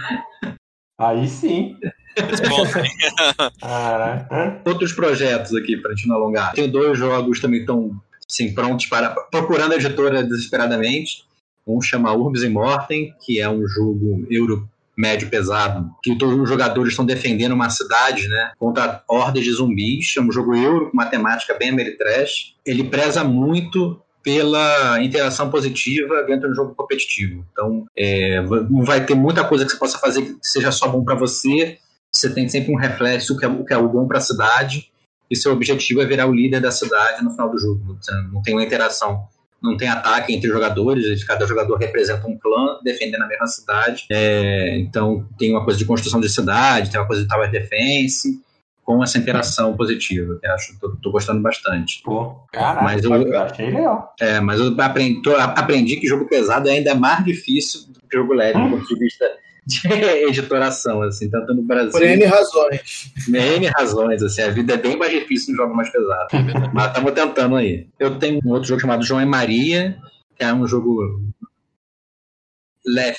Aí 0.98 1.28
sim. 1.28 1.76
Outros 4.64 4.92
projetos 4.92 5.54
aqui 5.54 5.76
para 5.76 5.94
gente 5.94 6.08
não 6.08 6.16
alongar. 6.16 6.52
Tem 6.52 6.70
dois 6.70 6.98
jogos 6.98 7.40
também 7.40 7.60
estão 7.60 8.00
assim, 8.28 8.54
prontos 8.54 8.86
para 8.86 9.10
procurando 9.30 9.72
a 9.72 9.76
editora 9.76 10.22
desesperadamente. 10.22 11.24
Um 11.66 11.80
chama 11.80 12.12
Urbs 12.12 12.42
Immortem, 12.42 13.14
que 13.24 13.40
é 13.40 13.48
um 13.48 13.66
jogo 13.66 14.26
euro 14.30 14.68
médio 14.96 15.28
pesado, 15.28 15.90
que 16.02 16.16
todos 16.16 16.38
os 16.38 16.48
jogadores 16.48 16.92
estão 16.92 17.04
defendendo 17.04 17.52
uma 17.52 17.70
cidade, 17.70 18.28
né, 18.28 18.52
contra 18.58 19.02
hordas 19.08 19.44
de 19.44 19.52
zumbis. 19.52 20.14
É 20.16 20.20
um 20.20 20.30
jogo 20.30 20.54
euro 20.54 20.90
com 20.90 20.96
matemática 20.96 21.54
bem 21.54 21.70
ameritrash. 21.70 22.54
Ele 22.64 22.84
preza 22.84 23.24
muito 23.24 24.00
pela 24.22 25.02
interação 25.02 25.50
positiva 25.50 26.22
dentro 26.22 26.48
do 26.48 26.54
jogo 26.54 26.74
competitivo. 26.74 27.44
Então, 27.52 27.84
é, 27.96 28.40
não 28.40 28.82
vai 28.82 29.04
ter 29.04 29.14
muita 29.14 29.44
coisa 29.44 29.66
que 29.66 29.72
você 29.72 29.78
possa 29.78 29.98
fazer 29.98 30.22
que 30.22 30.38
seja 30.42 30.72
só 30.72 30.88
bom 30.88 31.04
para 31.04 31.14
você. 31.14 31.78
Você 32.10 32.32
tem 32.32 32.48
sempre 32.48 32.72
um 32.72 32.78
reflexo 32.78 33.36
que 33.36 33.44
é, 33.44 33.64
que 33.64 33.74
é 33.74 33.76
o 33.76 33.88
bom 33.88 34.08
para 34.08 34.18
a 34.18 34.22
cidade. 34.22 34.90
E 35.30 35.36
seu 35.36 35.52
objetivo 35.52 36.00
é 36.00 36.06
virar 36.06 36.26
o 36.26 36.34
líder 36.34 36.60
da 36.60 36.70
cidade 36.70 37.22
no 37.22 37.30
final 37.32 37.50
do 37.50 37.58
jogo. 37.58 37.98
Você 38.00 38.12
não 38.32 38.40
tem 38.40 38.54
uma 38.54 38.64
interação 38.64 39.26
não 39.64 39.76
tem 39.76 39.88
ataque 39.88 40.34
entre 40.34 40.48
jogadores, 40.50 41.24
cada 41.24 41.46
jogador 41.46 41.76
representa 41.76 42.26
um 42.26 42.38
clã 42.38 42.78
defendendo 42.84 43.22
a 43.22 43.26
mesma 43.26 43.46
cidade. 43.46 44.04
É, 44.10 44.76
então 44.78 45.26
tem 45.38 45.50
uma 45.50 45.64
coisa 45.64 45.78
de 45.78 45.86
construção 45.86 46.20
de 46.20 46.28
cidade, 46.28 46.90
tem 46.90 47.00
uma 47.00 47.06
coisa 47.06 47.22
de 47.22 47.28
tower 47.28 47.50
defense, 47.50 48.40
com 48.84 49.02
essa 49.02 49.16
interação 49.16 49.74
positiva, 49.74 50.38
que 50.38 50.46
acho 50.46 50.78
tô, 50.78 50.94
tô 50.96 51.10
gostando 51.10 51.40
bastante. 51.40 52.02
Pô, 52.04 52.36
caraca, 52.52 52.82
mas 52.82 53.02
eu, 53.02 53.38
achei 53.38 53.70
legal. 53.70 54.14
É, 54.20 54.38
mas 54.40 54.60
eu 54.60 54.78
aprendi, 54.78 55.22
tô, 55.22 55.34
aprendi 55.34 55.96
que 55.96 56.06
jogo 56.06 56.28
pesado 56.28 56.68
é 56.68 56.72
ainda 56.72 56.94
mais 56.94 57.24
difícil 57.24 57.80
do 57.88 58.00
que 58.00 58.16
jogo 58.16 58.34
leve, 58.34 58.58
hum. 58.58 58.70
do 58.70 58.76
ponto 58.76 58.94
de 58.94 59.00
vista 59.00 59.24
de 59.66 59.88
editoração, 60.28 61.02
assim, 61.02 61.30
tanto 61.30 61.54
no 61.54 61.62
Brasil. 61.62 61.92
Por 61.92 62.02
N 62.02 62.24
razões. 62.24 63.12
N 63.28 63.66
razões, 63.68 64.22
assim, 64.22 64.42
a 64.42 64.50
vida 64.50 64.74
é 64.74 64.76
bem 64.76 64.96
mais 64.96 65.12
difícil 65.12 65.52
no 65.52 65.56
jogo 65.56 65.74
mais 65.74 65.90
pesado. 65.90 66.28
Mas 66.72 66.88
estamos 66.88 67.12
tentando 67.12 67.56
aí. 67.56 67.86
Eu 67.98 68.18
tenho 68.18 68.40
um 68.44 68.50
outro 68.50 68.68
jogo 68.68 68.80
chamado 68.80 69.04
João 69.04 69.20
e 69.20 69.26
Maria, 69.26 69.96
que 70.36 70.44
é 70.44 70.52
um 70.52 70.66
jogo 70.66 71.22
leve, 72.86 73.18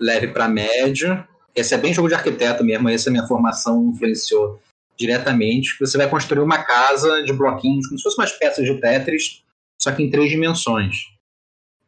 leve 0.00 0.28
para 0.28 0.48
médio. 0.48 1.24
Esse 1.54 1.74
é 1.74 1.78
bem 1.78 1.94
jogo 1.94 2.08
de 2.08 2.14
arquiteto 2.14 2.62
mesmo, 2.62 2.88
essa 2.88 3.10
minha 3.10 3.26
formação 3.26 3.90
influenciou 3.94 4.60
diretamente. 4.98 5.76
Você 5.80 5.96
vai 5.96 6.08
construir 6.08 6.40
uma 6.40 6.58
casa 6.58 7.22
de 7.22 7.32
bloquinhos, 7.32 7.86
como 7.86 7.98
se 7.98 8.02
fossem 8.04 8.22
umas 8.22 8.32
peças 8.32 8.64
de 8.64 8.74
Tetris, 8.74 9.42
só 9.78 9.90
que 9.90 10.02
em 10.02 10.10
três 10.10 10.30
dimensões. 10.30 11.06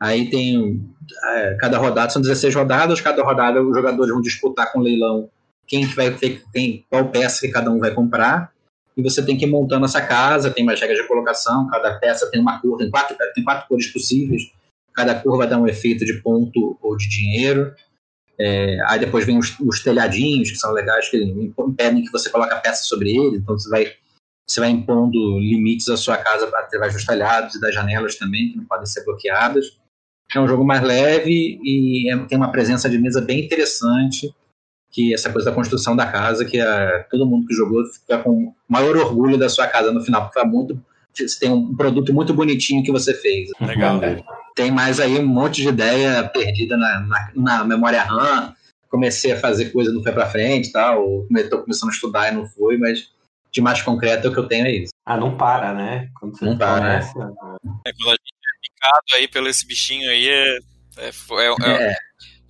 Aí 0.02 0.28
tem. 0.28 0.84
É, 1.24 1.56
cada 1.60 1.78
rodada 1.78 2.10
são 2.10 2.20
16 2.20 2.52
rodadas, 2.56 3.00
cada 3.00 3.22
rodada 3.22 3.62
os 3.62 3.72
jogadores 3.72 4.12
vão 4.12 4.20
disputar 4.20 4.72
com 4.72 4.80
leilão 4.80 5.30
quem 5.64 5.86
que 5.86 5.94
vai 5.94 6.12
quem, 6.52 6.84
qual 6.90 7.08
peça 7.08 7.46
que 7.46 7.52
cada 7.52 7.70
um 7.70 7.78
vai 7.78 7.94
comprar. 7.94 8.50
E 8.96 9.02
você 9.02 9.24
tem 9.24 9.38
que 9.38 9.44
ir 9.44 9.48
montando 9.48 9.84
essa 9.84 10.02
casa, 10.02 10.50
tem 10.50 10.64
mais 10.64 10.80
regras 10.80 10.98
de 10.98 11.06
colocação, 11.06 11.68
cada 11.68 11.94
peça 12.00 12.28
tem 12.32 12.40
uma 12.40 12.60
cor, 12.60 12.78
tem 12.78 12.90
quatro, 12.90 13.16
tem 13.32 13.44
quatro 13.44 13.68
cores 13.68 13.86
possíveis, 13.86 14.42
cada 14.92 15.14
cor 15.14 15.38
vai 15.38 15.46
dar 15.46 15.58
um 15.58 15.68
efeito 15.68 16.04
de 16.04 16.14
ponto 16.20 16.76
ou 16.82 16.96
de 16.96 17.08
dinheiro. 17.08 17.72
É, 18.40 18.78
aí 18.88 18.98
depois 18.98 19.24
vem 19.24 19.38
os, 19.38 19.56
os, 19.60 19.84
telhadinhos, 19.84 20.50
que 20.50 20.56
são 20.56 20.72
legais, 20.72 21.08
que 21.08 21.16
impedem 21.60 22.02
que 22.02 22.10
você 22.10 22.28
coloque 22.28 22.52
a 22.52 22.60
peça 22.60 22.82
sobre 22.82 23.10
ele, 23.10 23.36
então 23.36 23.56
você 23.56 23.70
vai 23.70 23.92
você 24.48 24.58
vai 24.58 24.70
impondo 24.70 25.38
limites 25.38 25.88
à 25.88 25.96
sua 25.96 26.16
casa 26.18 26.46
através 26.48 26.92
dos 26.92 27.04
talhados 27.04 27.54
e 27.54 27.60
das 27.60 27.72
janelas 27.72 28.16
também, 28.16 28.50
que 28.50 28.56
não 28.56 28.64
podem 28.64 28.84
ser 28.84 29.04
bloqueadas. 29.04 29.80
É 30.34 30.40
um 30.40 30.48
jogo 30.48 30.64
mais 30.64 30.82
leve 30.82 31.60
e 31.62 32.10
é, 32.10 32.16
tem 32.26 32.38
uma 32.38 32.50
presença 32.50 32.88
de 32.88 32.98
mesa 32.98 33.20
bem 33.20 33.44
interessante, 33.44 34.34
que 34.90 35.12
essa 35.12 35.32
coisa 35.32 35.50
da 35.50 35.54
construção 35.54 35.96
da 35.96 36.06
casa, 36.06 36.44
que 36.44 36.60
é, 36.60 37.06
todo 37.10 37.26
mundo 37.26 37.46
que 37.46 37.54
jogou 37.54 37.84
fica 37.86 38.18
com 38.18 38.54
maior 38.68 38.96
orgulho 38.96 39.38
da 39.38 39.48
sua 39.48 39.66
casa 39.66 39.92
no 39.92 40.02
final, 40.02 40.24
porque 40.24 40.38
é 40.38 40.44
muito, 40.44 40.80
você 41.14 41.38
tem 41.38 41.50
um 41.50 41.74
produto 41.74 42.12
muito 42.12 42.32
bonitinho 42.32 42.82
que 42.82 42.92
você 42.92 43.14
fez. 43.14 43.50
Legal. 43.60 44.00
Tem 44.54 44.70
mais 44.70 45.00
aí 45.00 45.18
um 45.18 45.26
monte 45.26 45.62
de 45.62 45.68
ideia 45.68 46.24
perdida 46.28 46.76
na, 46.76 47.00
na, 47.00 47.32
na 47.34 47.64
memória 47.64 48.02
RAM. 48.02 48.54
Comecei 48.90 49.32
a 49.32 49.40
fazer 49.40 49.70
coisa, 49.70 49.92
não 49.92 50.02
foi 50.02 50.12
pra 50.12 50.26
frente 50.26 50.68
e 50.68 50.72
tal. 50.72 51.26
Estou 51.34 51.60
começando 51.60 51.88
a 51.88 51.92
estudar 51.92 52.30
e 52.30 52.36
não 52.36 52.46
foi, 52.46 52.76
mas 52.76 53.10
de 53.50 53.60
mais 53.60 53.80
concreto 53.82 54.28
o 54.28 54.32
que 54.32 54.38
eu 54.38 54.48
tenho 54.48 54.66
é 54.66 54.72
isso. 54.72 54.92
Ah, 55.04 55.16
não 55.16 55.36
para, 55.36 55.74
né? 55.74 56.08
Quando 56.18 56.38
você 56.38 56.44
Não 56.44 56.56
para, 56.56 57.00
começa. 57.00 57.18
É, 57.86 57.92
quando 57.92 58.08
a 58.08 58.12
gente 58.12 58.34
é 58.34 58.41
picado 58.82 59.04
aí 59.14 59.28
pelo 59.28 59.48
esse 59.48 59.66
bichinho 59.66 60.08
aí, 60.10 60.28
é, 60.28 60.58
é, 60.98 61.08
é, 61.08 61.54
é, 61.62 61.88
É, 61.90 61.94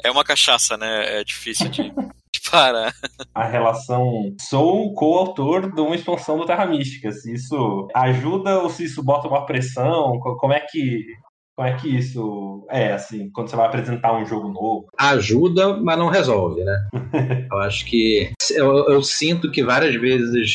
é 0.05 0.11
uma 0.11 0.25
cachaça, 0.25 0.77
né? 0.77 1.21
É 1.21 1.25
difícil 1.25 1.69
de, 1.69 1.83
de 1.91 2.51
parar. 2.51 2.93
A 3.35 3.45
relação. 3.45 4.35
Sou 4.41 4.93
coautor 4.95 5.73
de 5.73 5.81
uma 5.81 5.95
expansão 5.95 6.39
do 6.39 6.47
Terra 6.47 6.67
Mística. 6.67 7.11
Se 7.13 7.35
isso 7.35 7.89
ajuda 7.95 8.59
ou 8.61 8.71
se 8.71 8.85
isso 8.85 9.03
bota 9.03 9.29
uma 9.29 9.47
pressão, 9.47 10.19
co- 10.21 10.37
como 10.37 10.53
é 10.53 10.61
que. 10.61 11.05
Como 11.55 11.69
é 11.69 11.77
que 11.77 11.87
isso 11.95 12.67
é, 12.71 12.93
assim, 12.95 13.31
quando 13.31 13.49
você 13.51 13.57
vai 13.57 13.67
apresentar 13.67 14.15
um 14.15 14.25
jogo 14.25 14.49
novo? 14.49 14.87
ajuda, 14.99 15.77
mas 15.77 15.99
não 15.99 16.09
resolve, 16.09 16.65
né? 16.65 16.89
eu 17.53 17.59
acho 17.59 17.85
que 17.85 18.33
eu, 18.53 18.89
eu 18.89 19.03
sinto 19.03 19.51
que 19.51 19.63
várias 19.63 19.95
vezes 19.95 20.51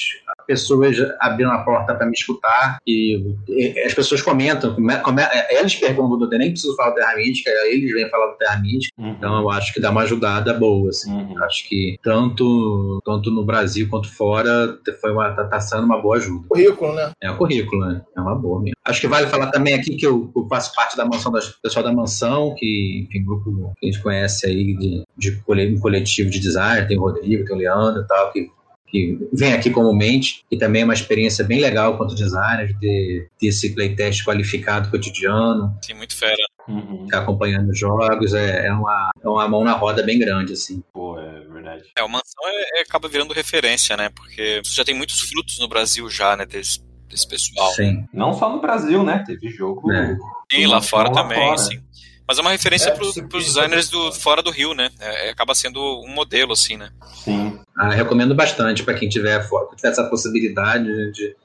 pessoas 0.47 0.95
abriram 1.19 1.51
a 1.51 1.59
porta 1.59 1.93
para 1.93 2.05
me 2.05 2.13
escutar 2.13 2.77
e, 2.87 3.35
e 3.49 3.79
as 3.85 3.93
pessoas 3.93 4.21
comentam, 4.21 4.73
come, 4.73 4.97
come, 4.99 5.21
eles 5.51 5.75
perguntam 5.75 6.17
do 6.17 6.29
nem 6.37 6.51
preciso 6.51 6.75
falar 6.75 6.91
do 6.91 6.95
Terra 6.95 7.15
Mística, 7.17 7.49
eles 7.65 7.91
vêm 7.93 8.09
falar 8.09 8.31
do 8.31 8.37
Terra 8.37 8.59
Mística, 8.61 8.87
Uhum. 8.97 9.09
então 9.11 9.39
eu 9.41 9.49
acho 9.51 9.73
que 9.73 9.79
dá 9.81 9.91
uma 9.91 10.01
ajudada 10.01 10.53
boa, 10.53 10.89
assim. 10.89 11.11
Uhum. 11.11 11.43
Acho 11.43 11.67
que 11.67 11.97
tanto, 12.01 12.99
tanto 13.05 13.29
no 13.31 13.43
Brasil 13.45 13.87
quanto 13.89 14.09
fora 14.13 14.77
foi 15.01 15.11
uma, 15.11 15.31
tá, 15.33 15.43
tá 15.45 15.59
sendo 15.59 15.83
uma 15.85 16.01
boa 16.01 16.17
ajuda. 16.17 16.47
Currículo, 16.47 16.93
né? 16.95 17.11
É 17.21 17.29
o 17.29 17.37
currículo, 17.37 17.85
né? 17.85 18.01
É 18.15 18.21
uma 18.21 18.35
boa 18.35 18.59
mesmo. 18.61 18.75
Acho 18.85 19.01
que 19.01 19.07
vale 19.07 19.27
falar 19.27 19.47
também 19.51 19.73
aqui 19.73 19.95
que 19.95 20.05
eu, 20.07 20.31
eu 20.35 20.47
faço 20.47 20.73
parte 20.73 20.95
da 20.95 21.05
mansão, 21.05 21.31
do 21.31 21.39
pessoal 21.61 21.83
da 21.83 21.91
mansão, 21.91 22.55
que, 22.57 23.05
enfim, 23.07 23.23
grupo 23.25 23.73
que 23.79 23.87
a 23.87 23.91
gente 23.91 24.01
conhece 24.01 24.47
aí 24.47 24.75
de, 24.77 25.03
de 25.17 25.31
cole- 25.43 25.75
um 25.75 25.79
coletivo 25.79 26.29
de 26.29 26.39
design, 26.39 26.87
tem 26.87 26.97
o 26.97 27.01
Rodrigo, 27.01 27.45
tem 27.45 27.55
o 27.55 27.59
Leandro 27.59 28.01
e 28.01 28.07
tal, 28.07 28.31
que, 28.31 28.49
que 28.87 29.17
vem 29.33 29.53
aqui 29.53 29.69
comumente, 29.69 30.45
e 30.49 30.57
também 30.57 30.81
é 30.81 30.85
uma 30.85 30.93
experiência 30.93 31.43
bem 31.43 31.59
legal 31.59 31.97
quanto 31.97 32.15
designer, 32.15 32.67
de 32.67 32.79
ter, 32.79 33.29
ter 33.37 33.47
esse 33.47 33.75
playtest 33.75 34.23
qualificado 34.23 34.89
cotidiano, 34.89 35.75
Assim, 35.83 35.93
muito 35.93 36.15
fera. 36.15 36.35
Uhum. 36.67 37.03
ficar 37.05 37.19
acompanhando 37.19 37.69
os 37.69 37.79
jogos, 37.79 38.33
é, 38.33 38.67
é, 38.67 38.71
uma, 38.73 39.09
é 39.21 39.27
uma 39.27 39.47
mão 39.47 39.63
na 39.63 39.73
roda 39.73 40.03
bem 40.03 40.19
grande, 40.19 40.53
assim. 40.53 40.83
Pô, 40.93 41.17
é 41.19 41.39
verdade. 41.41 41.83
É, 41.97 42.03
o 42.03 42.09
Mansão 42.09 42.43
é, 42.45 42.79
é- 42.79 42.81
acaba 42.81 43.07
virando 43.07 43.33
referência, 43.33 43.95
né? 43.95 44.09
Porque 44.09 44.61
já 44.65 44.83
tem 44.83 44.95
muitos 44.95 45.19
frutos 45.21 45.59
no 45.59 45.67
Brasil 45.67 46.09
já, 46.09 46.35
né? 46.35 46.45
Desse, 46.45 46.81
desse 47.09 47.27
pessoal. 47.27 47.71
Sim. 47.71 48.05
Não 48.13 48.33
só 48.33 48.49
no 48.49 48.59
Brasil, 48.61 49.03
né? 49.03 49.23
Teve 49.25 49.49
jogo. 49.49 49.91
É. 49.91 50.17
Sim, 50.51 50.65
lá 50.65 50.81
fora 50.81 51.09
lá 51.09 51.23
também, 51.23 51.37
fora. 51.37 51.57
sim. 51.57 51.79
Mas 52.27 52.37
é 52.37 52.41
uma 52.41 52.51
referência 52.51 52.89
É, 52.89 52.91
para 52.91 53.03
os 53.05 53.45
designers 53.45 53.89
do, 53.89 54.11
fora 54.11 54.41
do 54.41 54.51
Rio, 54.51 54.73
né? 54.73 54.89
É, 54.99 55.27
é, 55.27 55.29
acaba 55.29 55.55
sendo 55.55 55.79
um 56.01 56.09
modelo, 56.09 56.53
assim, 56.53 56.75
né? 56.77 56.91
Sim. 57.23 57.59
Ah, 57.77 57.89
recomendo 57.93 58.35
bastante 58.35 58.83
para 58.83 58.93
quem 58.95 59.07
tiver, 59.07 59.39
tiver 59.75 59.89
essa 59.89 60.03
possibilidade 60.09 61.11
de, 61.13 61.35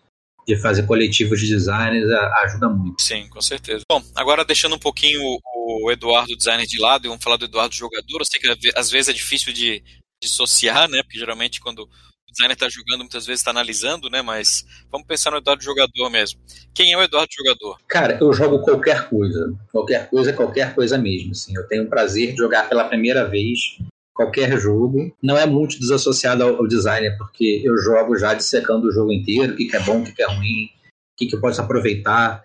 de 0.47 0.57
fazer 0.61 0.85
coletivos 0.87 1.41
de 1.41 1.49
designers, 1.49 2.11
ajuda 2.43 2.69
muito. 2.69 3.01
Sim, 3.01 3.29
com 3.29 3.41
certeza. 3.41 3.85
Bom, 3.89 4.03
agora 4.17 4.45
deixando 4.45 4.75
um 4.75 4.79
pouquinho 4.79 5.21
o, 5.23 5.87
o 5.87 5.91
Eduardo 5.93 6.37
designer 6.37 6.67
de 6.67 6.81
lado 6.81 7.07
e 7.07 7.09
vamos 7.09 7.23
falar 7.23 7.37
do 7.37 7.45
Eduardo 7.45 7.75
jogador. 7.75 8.19
Eu 8.21 8.25
sei 8.25 8.41
que 8.41 8.49
às 8.49 8.59
ve- 8.59 8.73
às 8.75 8.91
vezes 8.91 9.09
é 9.11 9.13
difícil 9.13 9.53
de 9.53 9.83
dissociar, 10.23 10.89
né? 10.89 11.03
Porque 11.03 11.19
geralmente 11.19 11.61
quando 11.61 11.89
designer 12.33 12.55
está 12.55 12.69
jogando, 12.69 13.01
muitas 13.01 13.27
vezes 13.27 13.41
está 13.41 13.51
analisando, 13.51 14.11
né? 14.11 14.23
Mas 14.23 14.65
vamos 14.91 15.07
pensar 15.07 15.31
no 15.31 15.37
Eduardo 15.39 15.63
jogador 15.63 16.11
mesmo. 16.11 16.41
Quem 16.75 16.93
é 16.93 16.99
o 16.99 17.03
Eduardo 17.03 17.31
jogador? 17.33 17.79
Cara, 17.87 18.19
eu 18.21 18.33
jogo 18.33 18.61
qualquer 18.61 19.09
coisa. 19.09 19.55
Qualquer 19.71 20.09
coisa 20.11 20.33
qualquer 20.33 20.75
coisa 20.75 20.99
mesmo. 20.99 21.33
Assim. 21.33 21.57
Eu 21.57 21.67
tenho 21.69 21.85
o 21.85 21.89
prazer 21.89 22.33
de 22.33 22.39
jogar 22.39 22.69
pela 22.69 22.85
primeira 22.85 23.29
vez 23.29 23.79
qualquer 24.15 24.59
jogo. 24.59 25.15
Não 25.23 25.37
é 25.37 25.47
muito 25.47 25.79
desassociado 25.79 26.43
ao, 26.43 26.57
ao 26.57 26.67
designer, 26.67 27.17
porque 27.19 27.63
eu 27.65 27.77
jogo 27.79 28.17
já 28.17 28.35
dissecando 28.35 28.89
o 28.89 28.93
jogo 28.93 29.13
inteiro, 29.13 29.53
o 29.53 29.57
que, 29.57 29.67
que 29.67 29.77
é 29.77 29.81
bom, 29.81 30.01
o 30.01 30.05
que, 30.05 30.13
que 30.13 30.23
é 30.23 30.27
ruim, 30.27 30.65
o 30.67 31.17
que, 31.17 31.27
que 31.27 31.37
eu 31.37 31.41
posso 31.41 31.61
aproveitar. 31.61 32.43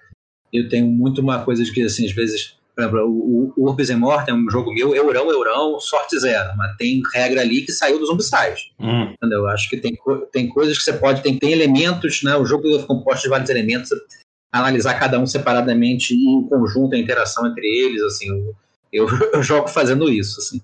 Eu 0.52 0.70
tenho 0.70 0.88
muito 0.88 1.22
uma 1.22 1.44
coisa 1.44 1.64
de 1.64 1.72
que, 1.72 1.84
assim, 1.84 2.06
às 2.06 2.14
vezes, 2.14 2.57
por 2.78 2.84
exemplo, 2.84 3.00
o, 3.10 3.54
o 3.58 3.70
Urbis 3.70 3.90
Mortem 3.90 4.36
é 4.36 4.38
um 4.38 4.52
jogo 4.52 4.72
meu, 4.72 4.96
eurão, 4.96 5.32
eurão, 5.32 5.80
sorte 5.80 6.20
zero. 6.20 6.56
Mas 6.56 6.78
tem 6.78 7.02
regra 7.12 7.42
ali 7.42 7.64
que 7.64 7.72
saiu 7.72 7.98
dos 7.98 8.08
Zombicide. 8.08 8.72
Hum. 8.80 9.14
Entendeu? 9.14 9.40
Eu 9.40 9.48
acho 9.48 9.68
que 9.68 9.78
tem, 9.78 9.98
tem 10.32 10.48
coisas 10.48 10.78
que 10.78 10.84
você 10.84 10.94
pode, 10.94 11.24
tem, 11.24 11.40
tem 11.40 11.52
elementos, 11.52 12.22
né? 12.22 12.36
O 12.36 12.46
jogo 12.46 12.68
é 12.78 12.84
composto 12.84 13.24
de 13.24 13.30
vários 13.30 13.50
elementos, 13.50 13.90
analisar 14.54 15.00
cada 15.00 15.20
um 15.20 15.26
separadamente 15.26 16.14
e 16.14 16.24
em 16.24 16.48
conjunto 16.48 16.96
a 16.96 17.00
interação 17.00 17.48
entre 17.48 17.66
eles, 17.66 18.04
assim, 18.04 18.30
eu, 18.30 18.56
eu, 18.94 19.08
eu 19.34 19.42
jogo 19.42 19.68
fazendo 19.68 20.08
isso, 20.12 20.40
assim. 20.40 20.62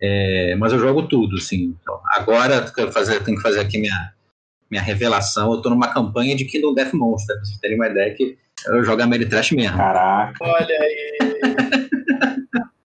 É, 0.00 0.56
mas 0.56 0.72
eu 0.72 0.78
jogo 0.78 1.06
tudo, 1.06 1.36
assim. 1.36 1.76
Então, 1.82 2.00
agora 2.14 2.66
fazer, 2.90 3.22
tenho 3.22 3.36
que 3.36 3.42
fazer 3.42 3.60
aqui 3.60 3.76
minha, 3.76 4.14
minha 4.70 4.82
revelação. 4.82 5.52
Eu 5.52 5.60
tô 5.60 5.68
numa 5.68 5.92
campanha 5.92 6.34
de 6.34 6.46
Kingdom 6.46 6.72
Death 6.72 6.94
Monster, 6.94 7.36
pra 7.36 7.44
vocês 7.44 7.58
terem 7.58 7.76
uma 7.76 7.88
ideia 7.88 8.14
que 8.14 8.38
eu 8.66 8.84
jogo 8.84 9.02
Ameritrash 9.02 9.52
mesmo. 9.52 9.76
Caraca. 9.76 10.34
Olha 10.40 10.78
aí. 10.80 11.18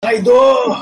Traidor! 0.02 0.80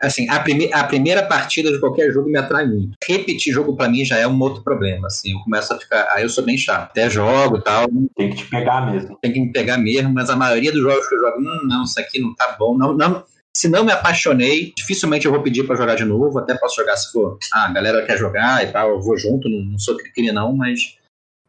Assim, 0.00 0.28
a, 0.28 0.38
prime 0.38 0.70
a 0.72 0.84
primeira 0.84 1.22
partida 1.24 1.72
de 1.72 1.80
qualquer 1.80 2.12
jogo 2.12 2.28
me 2.30 2.38
atrai 2.38 2.66
muito. 2.66 2.96
Repetir 3.06 3.52
jogo 3.52 3.74
pra 3.76 3.88
mim 3.88 4.04
já 4.04 4.18
é 4.18 4.26
um 4.26 4.40
outro 4.40 4.62
problema, 4.62 5.08
assim. 5.08 5.32
Eu 5.32 5.40
começo 5.40 5.72
a 5.72 5.78
ficar... 5.78 6.08
Aí 6.12 6.22
eu 6.22 6.28
sou 6.28 6.44
bem 6.44 6.56
chato. 6.56 6.90
Até 6.90 7.10
jogo 7.10 7.58
e 7.58 7.64
tal, 7.64 7.86
Tem 8.16 8.30
que 8.30 8.36
te 8.36 8.46
pegar 8.46 8.90
mesmo. 8.90 9.18
tem 9.20 9.32
que 9.32 9.40
me 9.40 9.52
pegar 9.52 9.78
mesmo, 9.78 10.12
mas 10.12 10.30
a 10.30 10.36
maioria 10.36 10.70
dos 10.70 10.82
jogos 10.82 11.08
que 11.08 11.14
eu 11.14 11.20
jogo, 11.20 11.40
hum, 11.40 11.66
não, 11.68 11.84
isso 11.84 11.98
aqui 11.98 12.20
não 12.20 12.34
tá 12.34 12.54
bom. 12.58 12.76
Não, 12.76 12.94
não, 12.94 13.24
se 13.56 13.68
não 13.68 13.84
me 13.84 13.92
apaixonei, 13.92 14.72
dificilmente 14.76 15.26
eu 15.26 15.32
vou 15.32 15.42
pedir 15.42 15.64
pra 15.64 15.76
jogar 15.76 15.94
de 15.94 16.04
novo. 16.04 16.38
Até 16.38 16.54
posso 16.54 16.76
jogar 16.76 16.96
se 16.96 17.10
for, 17.10 17.38
ah, 17.52 17.66
a 17.66 17.72
galera 17.72 18.04
quer 18.04 18.18
jogar 18.18 18.62
e 18.64 18.68
tal, 18.70 18.90
eu 18.90 19.00
vou 19.00 19.16
junto, 19.16 19.48
não, 19.48 19.64
não 19.64 19.78
sou 19.78 19.96
cri 19.96 20.30
não, 20.32 20.54
mas 20.54 20.96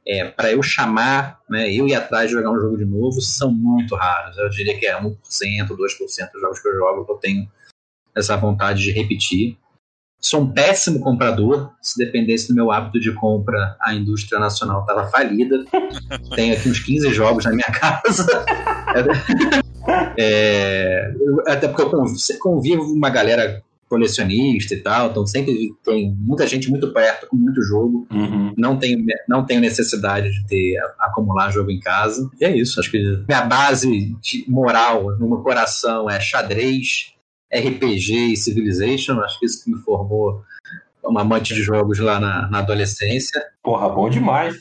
é, 0.08 0.26
para 0.26 0.52
eu 0.52 0.62
chamar, 0.62 1.40
né, 1.50 1.72
eu 1.74 1.88
ir 1.88 1.96
atrás 1.96 2.30
de 2.30 2.36
jogar 2.36 2.52
um 2.52 2.60
jogo 2.60 2.78
de 2.78 2.86
novo, 2.86 3.20
são 3.22 3.52
muito 3.52 3.96
raros. 3.96 4.38
Eu 4.38 4.50
diria 4.50 4.78
que 4.78 4.86
é 4.86 5.00
1%, 5.00 5.16
2% 5.68 5.72
dos 6.32 6.42
jogos 6.42 6.60
que 6.60 6.68
eu 6.68 6.76
jogo 6.76 7.06
que 7.06 7.12
eu 7.12 7.18
tenho 7.18 7.50
essa 8.16 8.38
vontade 8.38 8.84
de 8.84 8.92
repetir. 8.92 9.58
Sou 10.22 10.42
um 10.42 10.52
péssimo 10.52 11.00
comprador. 11.02 11.72
Se 11.82 11.98
dependesse 12.04 12.48
do 12.48 12.56
meu 12.56 12.72
hábito 12.72 13.00
de 13.00 13.12
compra, 13.12 13.76
a 13.82 13.94
indústria 13.94 14.40
nacional 14.40 14.82
estava 14.82 15.08
falida. 15.08 15.64
Tenho 16.36 16.56
aqui 16.56 16.70
uns 16.70 16.80
15 16.80 17.14
jogos 17.14 17.46
na 17.46 17.52
minha 17.52 17.72
casa. 17.72 18.26
É, 20.18 21.14
até 21.48 21.68
porque 21.68 21.84
eu 21.84 21.92
conv- 21.92 22.16
convivo 22.40 22.86
com 22.86 22.94
uma 22.94 23.10
galera 23.10 23.62
colecionista 23.96 24.74
e 24.74 24.82
tal, 24.82 25.10
então 25.10 25.26
sempre 25.26 25.74
tem 25.84 26.14
muita 26.20 26.46
gente 26.46 26.70
muito 26.70 26.92
perto 26.92 27.28
com 27.28 27.38
muito 27.38 27.62
jogo. 27.62 28.06
Uhum. 28.12 28.54
Não 28.58 28.78
tenho, 28.78 29.04
não 29.28 29.46
tenho 29.46 29.62
necessidade 29.62 30.30
de 30.32 30.46
ter 30.48 30.78
acumular 31.00 31.50
jogo 31.50 31.72
em 31.72 31.80
casa. 31.80 32.30
E 32.40 32.44
é 32.44 32.56
isso. 32.56 32.80
Acho 32.80 32.92
que 32.92 33.24
minha 33.28 33.42
base 33.46 34.14
de 34.22 34.46
moral 34.50 35.18
no 35.18 35.30
meu 35.30 35.38
coração 35.38 36.10
é 36.10 36.20
xadrez, 36.20 37.14
RPG 37.54 38.34
e 38.34 38.38
Civilization. 38.38 39.20
Acho 39.22 39.40
que 39.40 39.46
isso 39.46 39.64
que 39.64 39.72
me 39.72 39.80
formou 39.80 40.44
uma 41.02 41.22
amante 41.22 41.54
de 41.54 41.62
jogos 41.62 42.00
lá 42.00 42.20
na, 42.20 42.50
na 42.50 42.60
adolescência. 42.60 43.42
Porra, 43.64 43.88
bom 43.88 44.10
demais. 44.10 44.56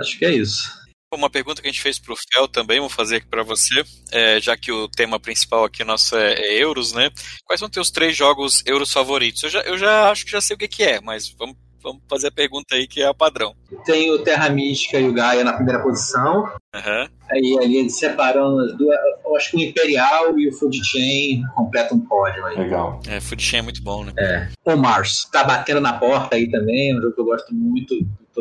Acho 0.00 0.18
que 0.18 0.24
é 0.24 0.32
isso. 0.32 0.78
Uma 1.10 1.30
pergunta 1.30 1.62
que 1.62 1.68
a 1.68 1.70
gente 1.70 1.80
fez 1.80 1.98
pro 1.98 2.14
Fel 2.30 2.46
também, 2.46 2.80
vou 2.80 2.88
fazer 2.90 3.16
aqui 3.16 3.26
para 3.26 3.42
você, 3.42 3.82
é, 4.12 4.38
já 4.38 4.58
que 4.58 4.70
o 4.70 4.86
tema 4.88 5.18
principal 5.18 5.64
aqui 5.64 5.82
nosso 5.82 6.14
é, 6.14 6.34
é 6.34 6.62
euros, 6.62 6.92
né? 6.92 7.08
Quais 7.46 7.58
são 7.58 7.68
teus 7.68 7.90
três 7.90 8.14
jogos 8.14 8.62
euros 8.66 8.92
favoritos? 8.92 9.42
Eu 9.42 9.48
já, 9.48 9.60
eu 9.60 9.78
já 9.78 10.10
acho 10.10 10.26
que 10.26 10.30
já 10.30 10.40
sei 10.40 10.54
o 10.54 10.58
que, 10.58 10.68
que 10.68 10.82
é, 10.82 11.00
mas 11.00 11.34
vamos, 11.38 11.56
vamos 11.82 12.02
fazer 12.06 12.28
a 12.28 12.30
pergunta 12.32 12.74
aí 12.74 12.86
que 12.86 13.00
é 13.00 13.06
a 13.06 13.14
padrão. 13.14 13.54
Tenho 13.86 14.16
o 14.16 14.18
Terra 14.18 14.50
Mística 14.50 15.00
e 15.00 15.08
o 15.08 15.12
Gaia 15.14 15.42
na 15.42 15.54
primeira 15.54 15.82
posição. 15.82 16.44
Aham. 16.74 17.08
Aí 17.30 17.56
ali 17.62 17.88
separando 17.88 18.60
as 18.60 18.76
duas. 18.76 18.98
Eu 19.24 19.34
acho 19.34 19.50
que 19.50 19.56
o 19.56 19.60
Imperial 19.60 20.38
e 20.38 20.48
o 20.48 20.52
Food 20.52 20.78
Chain 20.84 21.42
completam 21.54 21.96
um 21.96 22.00
pódio 22.00 22.44
aí. 22.44 22.58
Legal. 22.58 23.00
É, 23.08 23.18
Food 23.18 23.42
Chain 23.42 23.60
é 23.60 23.62
muito 23.62 23.82
bom, 23.82 24.04
né? 24.04 24.50
O 24.62 24.76
Mars 24.76 25.26
tá 25.32 25.42
batendo 25.42 25.80
na 25.80 25.94
porta 25.94 26.36
aí 26.36 26.50
também, 26.50 26.90
é 26.90 26.94
um 26.94 27.00
jogo 27.00 27.14
que 27.14 27.20
eu 27.22 27.24
gosto 27.24 27.54
muito, 27.54 27.94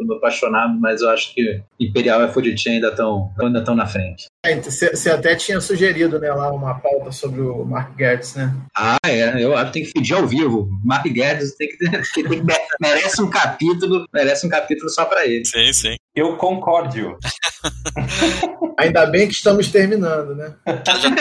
muito 0.05 0.17
apaixonado, 0.17 0.77
mas 0.79 1.01
eu 1.01 1.09
acho 1.09 1.33
que 1.33 1.61
Imperial 1.79 2.21
e 2.23 2.57
Chain 2.57 2.75
ainda 2.75 2.89
estão 2.89 3.31
ainda 3.39 3.63
tão 3.63 3.75
na 3.75 3.85
frente. 3.85 4.25
Você 4.55 5.09
até 5.09 5.35
tinha 5.35 5.59
sugerido 5.59 6.19
né, 6.19 6.29
lá 6.31 6.51
uma 6.51 6.75
pauta 6.79 7.11
sobre 7.11 7.41
o 7.41 7.65
Mark 7.65 7.97
Gertz, 7.97 8.35
né? 8.35 8.53
Ah, 8.75 8.97
é. 9.05 9.43
Eu 9.43 9.55
acho 9.55 9.67
que 9.67 9.73
tem 9.73 9.83
que 9.85 9.93
pedir 9.93 10.13
ao 10.13 10.27
vivo. 10.27 10.69
Mark 10.83 11.05
Gertz 11.05 11.55
tem 11.55 11.67
que, 11.67 11.77
tem 12.13 12.23
que 12.23 12.43
merece 12.79 13.21
um 13.21 13.29
capítulo, 13.29 14.05
merece 14.13 14.45
um 14.45 14.49
capítulo 14.49 14.89
só 14.89 15.05
para 15.05 15.25
ele. 15.25 15.45
Sim, 15.45 15.73
sim. 15.73 15.95
Eu 16.15 16.35
concordo. 16.37 17.17
Ainda 18.77 19.07
bem 19.07 19.27
que 19.27 19.33
estamos 19.33 19.71
terminando, 19.71 20.35
né? 20.35 20.55
Já 20.85 20.99
temos, 20.99 21.17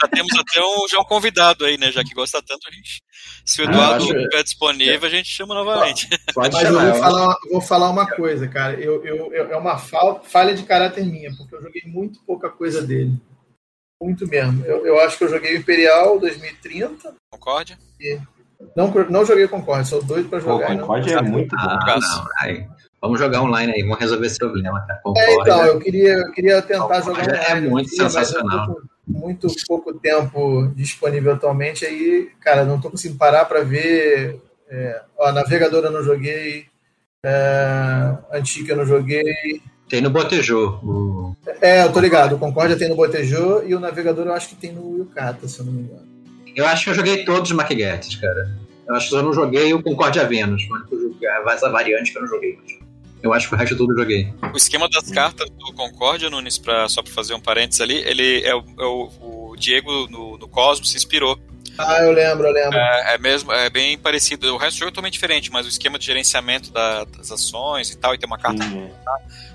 já 0.00 0.08
temos 0.08 0.32
até 0.38 0.60
um, 0.60 0.88
já 0.88 1.00
um 1.00 1.04
convidado 1.04 1.64
aí, 1.64 1.76
né? 1.76 1.90
Já 1.90 2.04
que 2.04 2.14
gosta 2.14 2.40
tanto, 2.40 2.68
a 2.68 2.70
gente. 2.70 3.02
Se 3.44 3.60
o 3.60 3.64
Eduardo 3.64 4.04
estiver 4.04 4.28
acho... 4.34 4.44
disponível, 4.44 5.08
a 5.08 5.10
gente 5.10 5.28
chama 5.28 5.54
novamente. 5.54 6.08
Pode 6.32 6.54
Mas 6.54 6.62
chamar, 6.62 6.84
eu 6.84 6.92
vou 6.92 7.00
falar, 7.00 7.36
vou 7.50 7.60
falar 7.60 7.90
uma 7.90 8.06
coisa, 8.06 8.46
cara. 8.46 8.74
Eu, 8.74 9.04
eu, 9.04 9.32
eu, 9.32 9.50
é 9.50 9.56
uma 9.56 9.76
falha 9.76 10.54
de 10.54 10.62
caráter 10.62 11.04
minha, 11.04 11.34
porque 11.36 11.56
eu 11.56 11.62
joguei 11.62 11.82
muito 11.86 12.20
pouca 12.24 12.48
coisa 12.54 12.82
dele. 12.82 13.20
Muito 14.02 14.26
mesmo. 14.26 14.64
Eu, 14.64 14.86
eu 14.86 15.00
acho 15.00 15.16
que 15.16 15.24
eu 15.24 15.28
joguei 15.28 15.54
o 15.54 15.58
Imperial 15.58 16.18
2030. 16.18 17.14
Concorde? 17.30 17.78
E 18.00 18.18
não, 18.76 18.92
não 19.10 19.24
joguei 19.24 19.46
Concorde, 19.48 19.88
sou 19.88 20.02
doido 20.02 20.28
pra 20.28 20.40
jogar. 20.40 20.72
O 20.72 20.78
Concorde 20.78 21.12
é 21.12 21.22
muito 21.22 21.54
bom. 21.56 21.62
Ah, 21.62 21.98
não, 22.00 22.28
aí. 22.38 22.66
Vamos 23.00 23.20
jogar 23.20 23.42
online 23.42 23.70
aí, 23.70 23.82
vamos 23.82 23.98
resolver 23.98 24.26
esse 24.26 24.38
problema, 24.38 24.80
cara. 24.86 25.00
É, 25.14 25.34
então, 25.34 25.66
eu 25.66 25.78
queria, 25.78 26.14
eu 26.14 26.32
queria 26.32 26.62
tentar 26.62 27.02
jogar 27.02 27.22
online. 27.22 27.66
É 27.66 27.70
muito 27.70 27.90
sensacional. 27.90 28.78
Muito 29.06 29.48
pouco 29.68 29.92
tempo 29.92 30.68
disponível 30.74 31.34
atualmente, 31.34 31.84
aí, 31.84 32.30
cara, 32.40 32.64
não 32.64 32.80
tô 32.80 32.90
conseguindo 32.90 33.18
parar 33.18 33.44
para 33.44 33.62
ver. 33.62 34.40
É, 34.70 35.02
ó, 35.18 35.30
navegador 35.30 35.84
eu 35.84 35.90
não 35.90 36.02
joguei, 36.02 36.64
é, 37.22 38.16
Antica 38.32 38.72
eu 38.72 38.76
não 38.78 38.86
joguei. 38.86 39.60
Tem 39.88 40.00
no 40.00 40.10
Botejô. 40.10 40.78
O... 40.82 41.36
É, 41.60 41.84
eu 41.84 41.92
tô 41.92 42.00
ligado. 42.00 42.36
O 42.36 42.38
Concórdia 42.38 42.76
tem 42.76 42.88
no 42.88 42.96
Botejô 42.96 43.62
e 43.64 43.74
o 43.74 43.80
navegador 43.80 44.26
eu 44.26 44.32
acho 44.32 44.48
que 44.48 44.56
tem 44.56 44.72
no 44.72 44.98
Yukata, 44.98 45.46
se 45.46 45.60
eu 45.60 45.66
não 45.66 45.72
me 45.72 45.82
engano. 45.82 46.06
Eu 46.54 46.66
acho 46.66 46.84
que 46.84 46.90
eu 46.90 46.94
joguei 46.94 47.24
todos 47.24 47.50
os 47.50 47.56
MacGuettes, 47.56 48.16
cara. 48.16 48.56
Eu 48.86 48.94
acho 48.94 49.08
que 49.08 49.14
eu 49.14 49.22
não 49.22 49.32
joguei 49.32 49.72
o 49.72 49.82
Concórdia 49.82 50.26
Venus. 50.26 50.62
Foi 50.64 50.78
essa 51.52 51.68
variante 51.70 52.12
que 52.12 52.18
eu 52.18 52.22
não 52.22 52.28
joguei. 52.28 52.58
Eu 53.22 53.32
acho 53.32 53.48
que 53.48 53.54
o 53.54 53.58
resto 53.58 53.74
tudo 53.74 53.94
eu 53.94 53.98
joguei. 53.98 54.32
O 54.52 54.56
esquema 54.56 54.86
das 54.88 55.10
cartas 55.10 55.48
do 55.48 55.72
Concórdia, 55.72 56.28
Nunes, 56.28 56.58
pra, 56.58 56.88
só 56.88 57.02
para 57.02 57.10
fazer 57.10 57.32
um 57.32 57.40
parênteses 57.40 57.80
ali, 57.80 57.96
ele 57.96 58.42
é 58.44 58.54
o, 58.54 58.62
é 58.78 58.84
o, 58.84 59.10
o 59.50 59.56
Diego 59.56 60.06
no, 60.10 60.36
no 60.36 60.46
Cosmos 60.46 60.90
se 60.90 60.96
inspirou. 60.98 61.38
Ah, 61.78 62.02
eu 62.02 62.12
lembro, 62.12 62.46
eu 62.46 62.52
lembro. 62.52 62.78
É, 62.78 63.14
é, 63.14 63.18
mesmo, 63.18 63.52
é 63.52 63.68
bem 63.68 63.98
parecido. 63.98 64.54
O 64.54 64.56
resto 64.56 64.76
do 64.76 64.78
jogo 64.80 64.88
é 64.88 64.92
totalmente 64.92 65.14
diferente, 65.14 65.50
mas 65.50 65.66
o 65.66 65.68
esquema 65.68 65.98
de 65.98 66.06
gerenciamento 66.06 66.70
da, 66.70 67.04
das 67.04 67.30
ações 67.30 67.90
e 67.90 67.96
tal, 67.96 68.14
e 68.14 68.18
ter 68.18 68.26
uma 68.26 68.38
carta 68.38 68.64
uhum. 68.64 68.90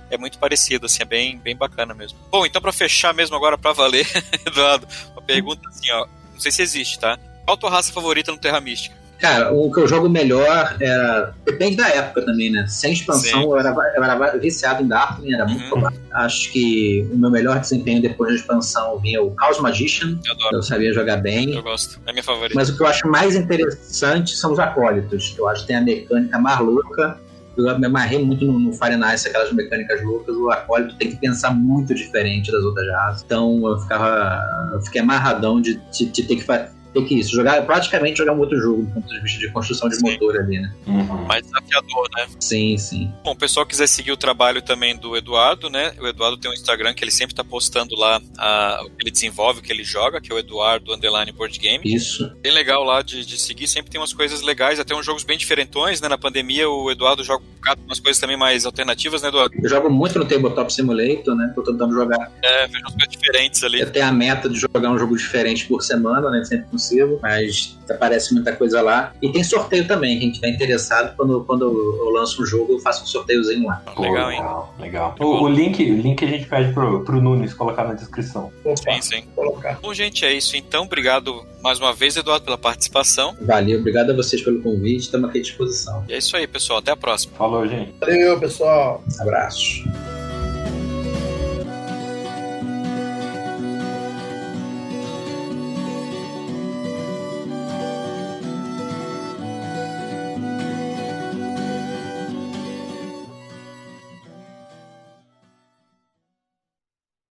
é 0.09 0.17
muito 0.17 0.37
parecido, 0.37 0.85
assim, 0.85 1.01
é 1.01 1.05
bem, 1.05 1.37
bem 1.37 1.55
bacana 1.55 1.93
mesmo. 1.93 2.17
Bom, 2.29 2.45
então 2.45 2.61
para 2.61 2.71
fechar 2.71 3.13
mesmo 3.13 3.35
agora 3.35 3.57
para 3.57 3.71
valer, 3.71 4.07
Eduardo, 4.45 4.87
uma 5.13 5.21
pergunta 5.21 5.67
assim, 5.69 5.91
ó, 5.91 6.07
não 6.33 6.39
sei 6.39 6.51
se 6.51 6.61
existe, 6.61 6.99
tá? 6.99 7.17
Qual 7.45 7.55
a 7.55 7.59
tua 7.59 7.69
raça 7.69 7.91
favorita 7.93 8.31
no 8.31 8.37
Terra 8.37 8.59
Mística? 8.59 8.95
Cara, 9.19 9.51
o 9.51 9.69
que 9.71 9.81
eu 9.81 9.87
jogo 9.87 10.07
melhor 10.07 10.77
era. 10.79 11.33
Depende 11.45 11.75
da 11.75 11.89
época 11.89 12.21
também, 12.25 12.49
né? 12.49 12.65
Sem 12.67 12.93
expansão, 12.93 13.43
eu 13.43 13.59
era, 13.59 13.69
eu 13.69 14.03
era 14.03 14.37
viciado 14.37 14.81
em 14.81 14.87
Darkling, 14.87 15.33
era 15.33 15.45
muito 15.45 15.75
uhum. 15.75 15.87
Acho 16.13 16.49
que 16.51 17.05
o 17.11 17.17
meu 17.17 17.29
melhor 17.29 17.59
desempenho 17.59 18.01
depois 18.01 18.31
da 18.31 18.35
expansão 18.37 18.97
vinha 18.99 19.21
o 19.21 19.35
Chaos 19.37 19.59
Magician. 19.59 20.17
Eu, 20.25 20.33
adoro. 20.33 20.55
eu 20.55 20.63
sabia 20.63 20.93
jogar 20.93 21.17
bem. 21.17 21.53
Eu 21.53 21.61
gosto. 21.61 21.99
É 22.07 22.13
minha 22.13 22.23
favorita. 22.23 22.55
Mas 22.55 22.69
o 22.69 22.77
que 22.77 22.81
eu 22.81 22.87
acho 22.87 23.07
mais 23.09 23.35
interessante 23.35 24.37
são 24.37 24.53
os 24.53 24.59
acólitos. 24.59 25.35
Eu 25.37 25.49
acho 25.49 25.61
que 25.61 25.67
tem 25.67 25.75
a 25.75 25.81
mecânica 25.81 26.39
mais 26.39 26.59
louca. 26.59 27.19
Eu 27.57 27.77
me 27.77 27.87
amarrei 27.87 28.23
muito 28.23 28.45
no, 28.45 28.57
no 28.57 28.71
Fire 28.71 28.95
Nice, 28.95 29.27
aquelas 29.27 29.51
mecânicas 29.51 30.01
loucas. 30.01 30.33
O 30.33 30.49
acólito 30.49 30.95
tem 30.95 31.09
que 31.09 31.17
pensar 31.17 31.51
muito 31.51 31.93
diferente 31.93 32.53
das 32.53 32.63
outras 32.63 32.87
raças. 32.89 33.23
Então 33.23 33.67
eu 33.67 33.77
ficava. 33.79 34.41
Eu 34.73 34.81
fiquei 34.81 35.01
amarradão 35.01 35.61
de, 35.61 35.75
de, 35.91 36.05
de 36.05 36.23
ter 36.23 36.37
que 36.37 36.43
fazer 36.43 36.78
ter 36.93 37.05
que 37.05 37.19
isso, 37.19 37.31
jogar, 37.31 37.65
praticamente 37.65 38.17
jogar 38.17 38.33
um 38.33 38.39
outro 38.39 38.59
jogo 38.59 38.83
do 38.83 38.93
ponto 38.93 39.07
de 39.07 39.19
vista 39.21 39.39
de 39.39 39.49
construção 39.51 39.89
de 39.89 39.95
sim. 39.95 40.11
motor 40.11 40.37
ali, 40.37 40.59
né? 40.59 40.73
Uhum. 40.87 41.25
Mais 41.25 41.43
desafiador, 41.43 42.09
né? 42.15 42.27
Sim, 42.39 42.77
sim. 42.77 43.11
Bom, 43.23 43.31
o 43.31 43.35
pessoal 43.35 43.65
quiser 43.65 43.87
seguir 43.87 44.11
o 44.11 44.17
trabalho 44.17 44.61
também 44.61 44.95
do 44.95 45.15
Eduardo, 45.15 45.69
né? 45.69 45.93
O 45.99 46.07
Eduardo 46.07 46.37
tem 46.37 46.49
um 46.49 46.53
Instagram 46.53 46.93
que 46.93 47.03
ele 47.03 47.11
sempre 47.11 47.35
tá 47.35 47.43
postando 47.43 47.95
lá 47.95 48.21
a, 48.37 48.81
o 48.85 48.89
que 48.89 49.03
ele 49.03 49.11
desenvolve, 49.11 49.59
o 49.59 49.63
que 49.63 49.71
ele 49.71 49.83
joga, 49.83 50.19
que 50.21 50.31
é 50.31 50.35
o 50.35 50.39
Eduardo 50.39 50.93
Underline 50.93 51.31
Board 51.31 51.57
Game. 51.59 51.83
Isso. 51.85 52.31
Bem 52.41 52.51
legal 52.51 52.83
lá 52.83 53.01
de, 53.01 53.25
de 53.25 53.37
seguir, 53.37 53.67
sempre 53.67 53.91
tem 53.91 53.99
umas 53.99 54.13
coisas 54.13 54.41
legais, 54.41 54.79
até 54.79 54.95
uns 54.95 55.05
jogos 55.05 55.23
bem 55.23 55.37
diferentões, 55.37 56.01
né? 56.01 56.07
Na 56.07 56.17
pandemia 56.17 56.69
o 56.69 56.89
Eduardo 56.89 57.23
joga 57.23 57.43
umas 57.85 57.99
coisas 57.99 58.19
também 58.19 58.37
mais 58.37 58.65
alternativas, 58.65 59.21
né, 59.21 59.29
Eduardo? 59.29 59.55
Eu 59.61 59.69
jogo 59.69 59.89
muito 59.89 60.17
no 60.17 60.25
Tabletop 60.25 60.73
Simulator, 60.73 61.35
né? 61.35 61.51
Tô 61.53 61.61
tentando 61.61 61.93
jogar. 61.93 62.31
É, 62.43 62.67
vejo 62.67 62.79
umas 62.81 62.93
coisas 62.93 63.09
diferentes 63.09 63.63
ali. 63.63 63.81
Eu 63.81 63.91
tenho 63.91 64.05
a 64.05 64.11
meta 64.11 64.49
de 64.49 64.59
jogar 64.59 64.89
um 64.89 64.97
jogo 64.97 65.15
diferente 65.15 65.65
por 65.67 65.81
semana, 65.81 66.29
né? 66.29 66.43
Sempre 66.43 66.78
mas 67.21 67.77
aparece 67.89 68.33
muita 68.33 68.55
coisa 68.55 68.81
lá. 68.81 69.13
E 69.21 69.31
tem 69.31 69.43
sorteio 69.43 69.87
também, 69.87 70.19
quem 70.19 70.31
tiver 70.31 70.49
interessado, 70.49 71.15
quando, 71.15 71.43
quando 71.45 71.65
eu 71.65 72.09
lanço 72.11 72.41
um 72.41 72.45
jogo, 72.45 72.73
eu 72.73 72.79
faço 72.79 73.03
um 73.03 73.07
sorteiozinho 73.07 73.67
lá. 73.67 73.81
Pô, 73.95 74.01
legal, 74.01 74.31
hein? 74.31 74.43
Legal. 74.79 75.15
O, 75.19 75.43
o, 75.43 75.47
link, 75.47 75.81
o 75.83 75.95
link 75.97 76.23
a 76.23 76.27
gente 76.27 76.47
pede 76.47 76.73
pro, 76.73 77.03
pro 77.03 77.21
Nunes 77.21 77.53
colocar 77.53 77.83
na 77.83 77.93
descrição. 77.93 78.51
Opa, 78.63 78.93
sim, 78.93 79.01
sim. 79.01 79.23
Colocar. 79.35 79.79
Bom, 79.81 79.93
gente, 79.93 80.25
é 80.25 80.33
isso. 80.33 80.55
Então, 80.55 80.83
obrigado 80.83 81.45
mais 81.61 81.79
uma 81.79 81.93
vez, 81.93 82.15
Eduardo, 82.15 82.45
pela 82.45 82.57
participação. 82.57 83.35
Valeu, 83.41 83.79
obrigado 83.79 84.11
a 84.11 84.15
vocês 84.15 84.41
pelo 84.41 84.61
convite, 84.61 85.01
estamos 85.01 85.29
aqui 85.29 85.39
à 85.39 85.41
disposição. 85.41 86.05
E 86.07 86.13
é 86.13 86.17
isso 86.17 86.35
aí, 86.35 86.47
pessoal. 86.47 86.79
Até 86.79 86.91
a 86.91 86.97
próxima. 86.97 87.33
Falou, 87.37 87.67
gente. 87.67 87.93
Valeu, 87.99 88.39
pessoal. 88.39 89.03
Abraço. 89.19 89.83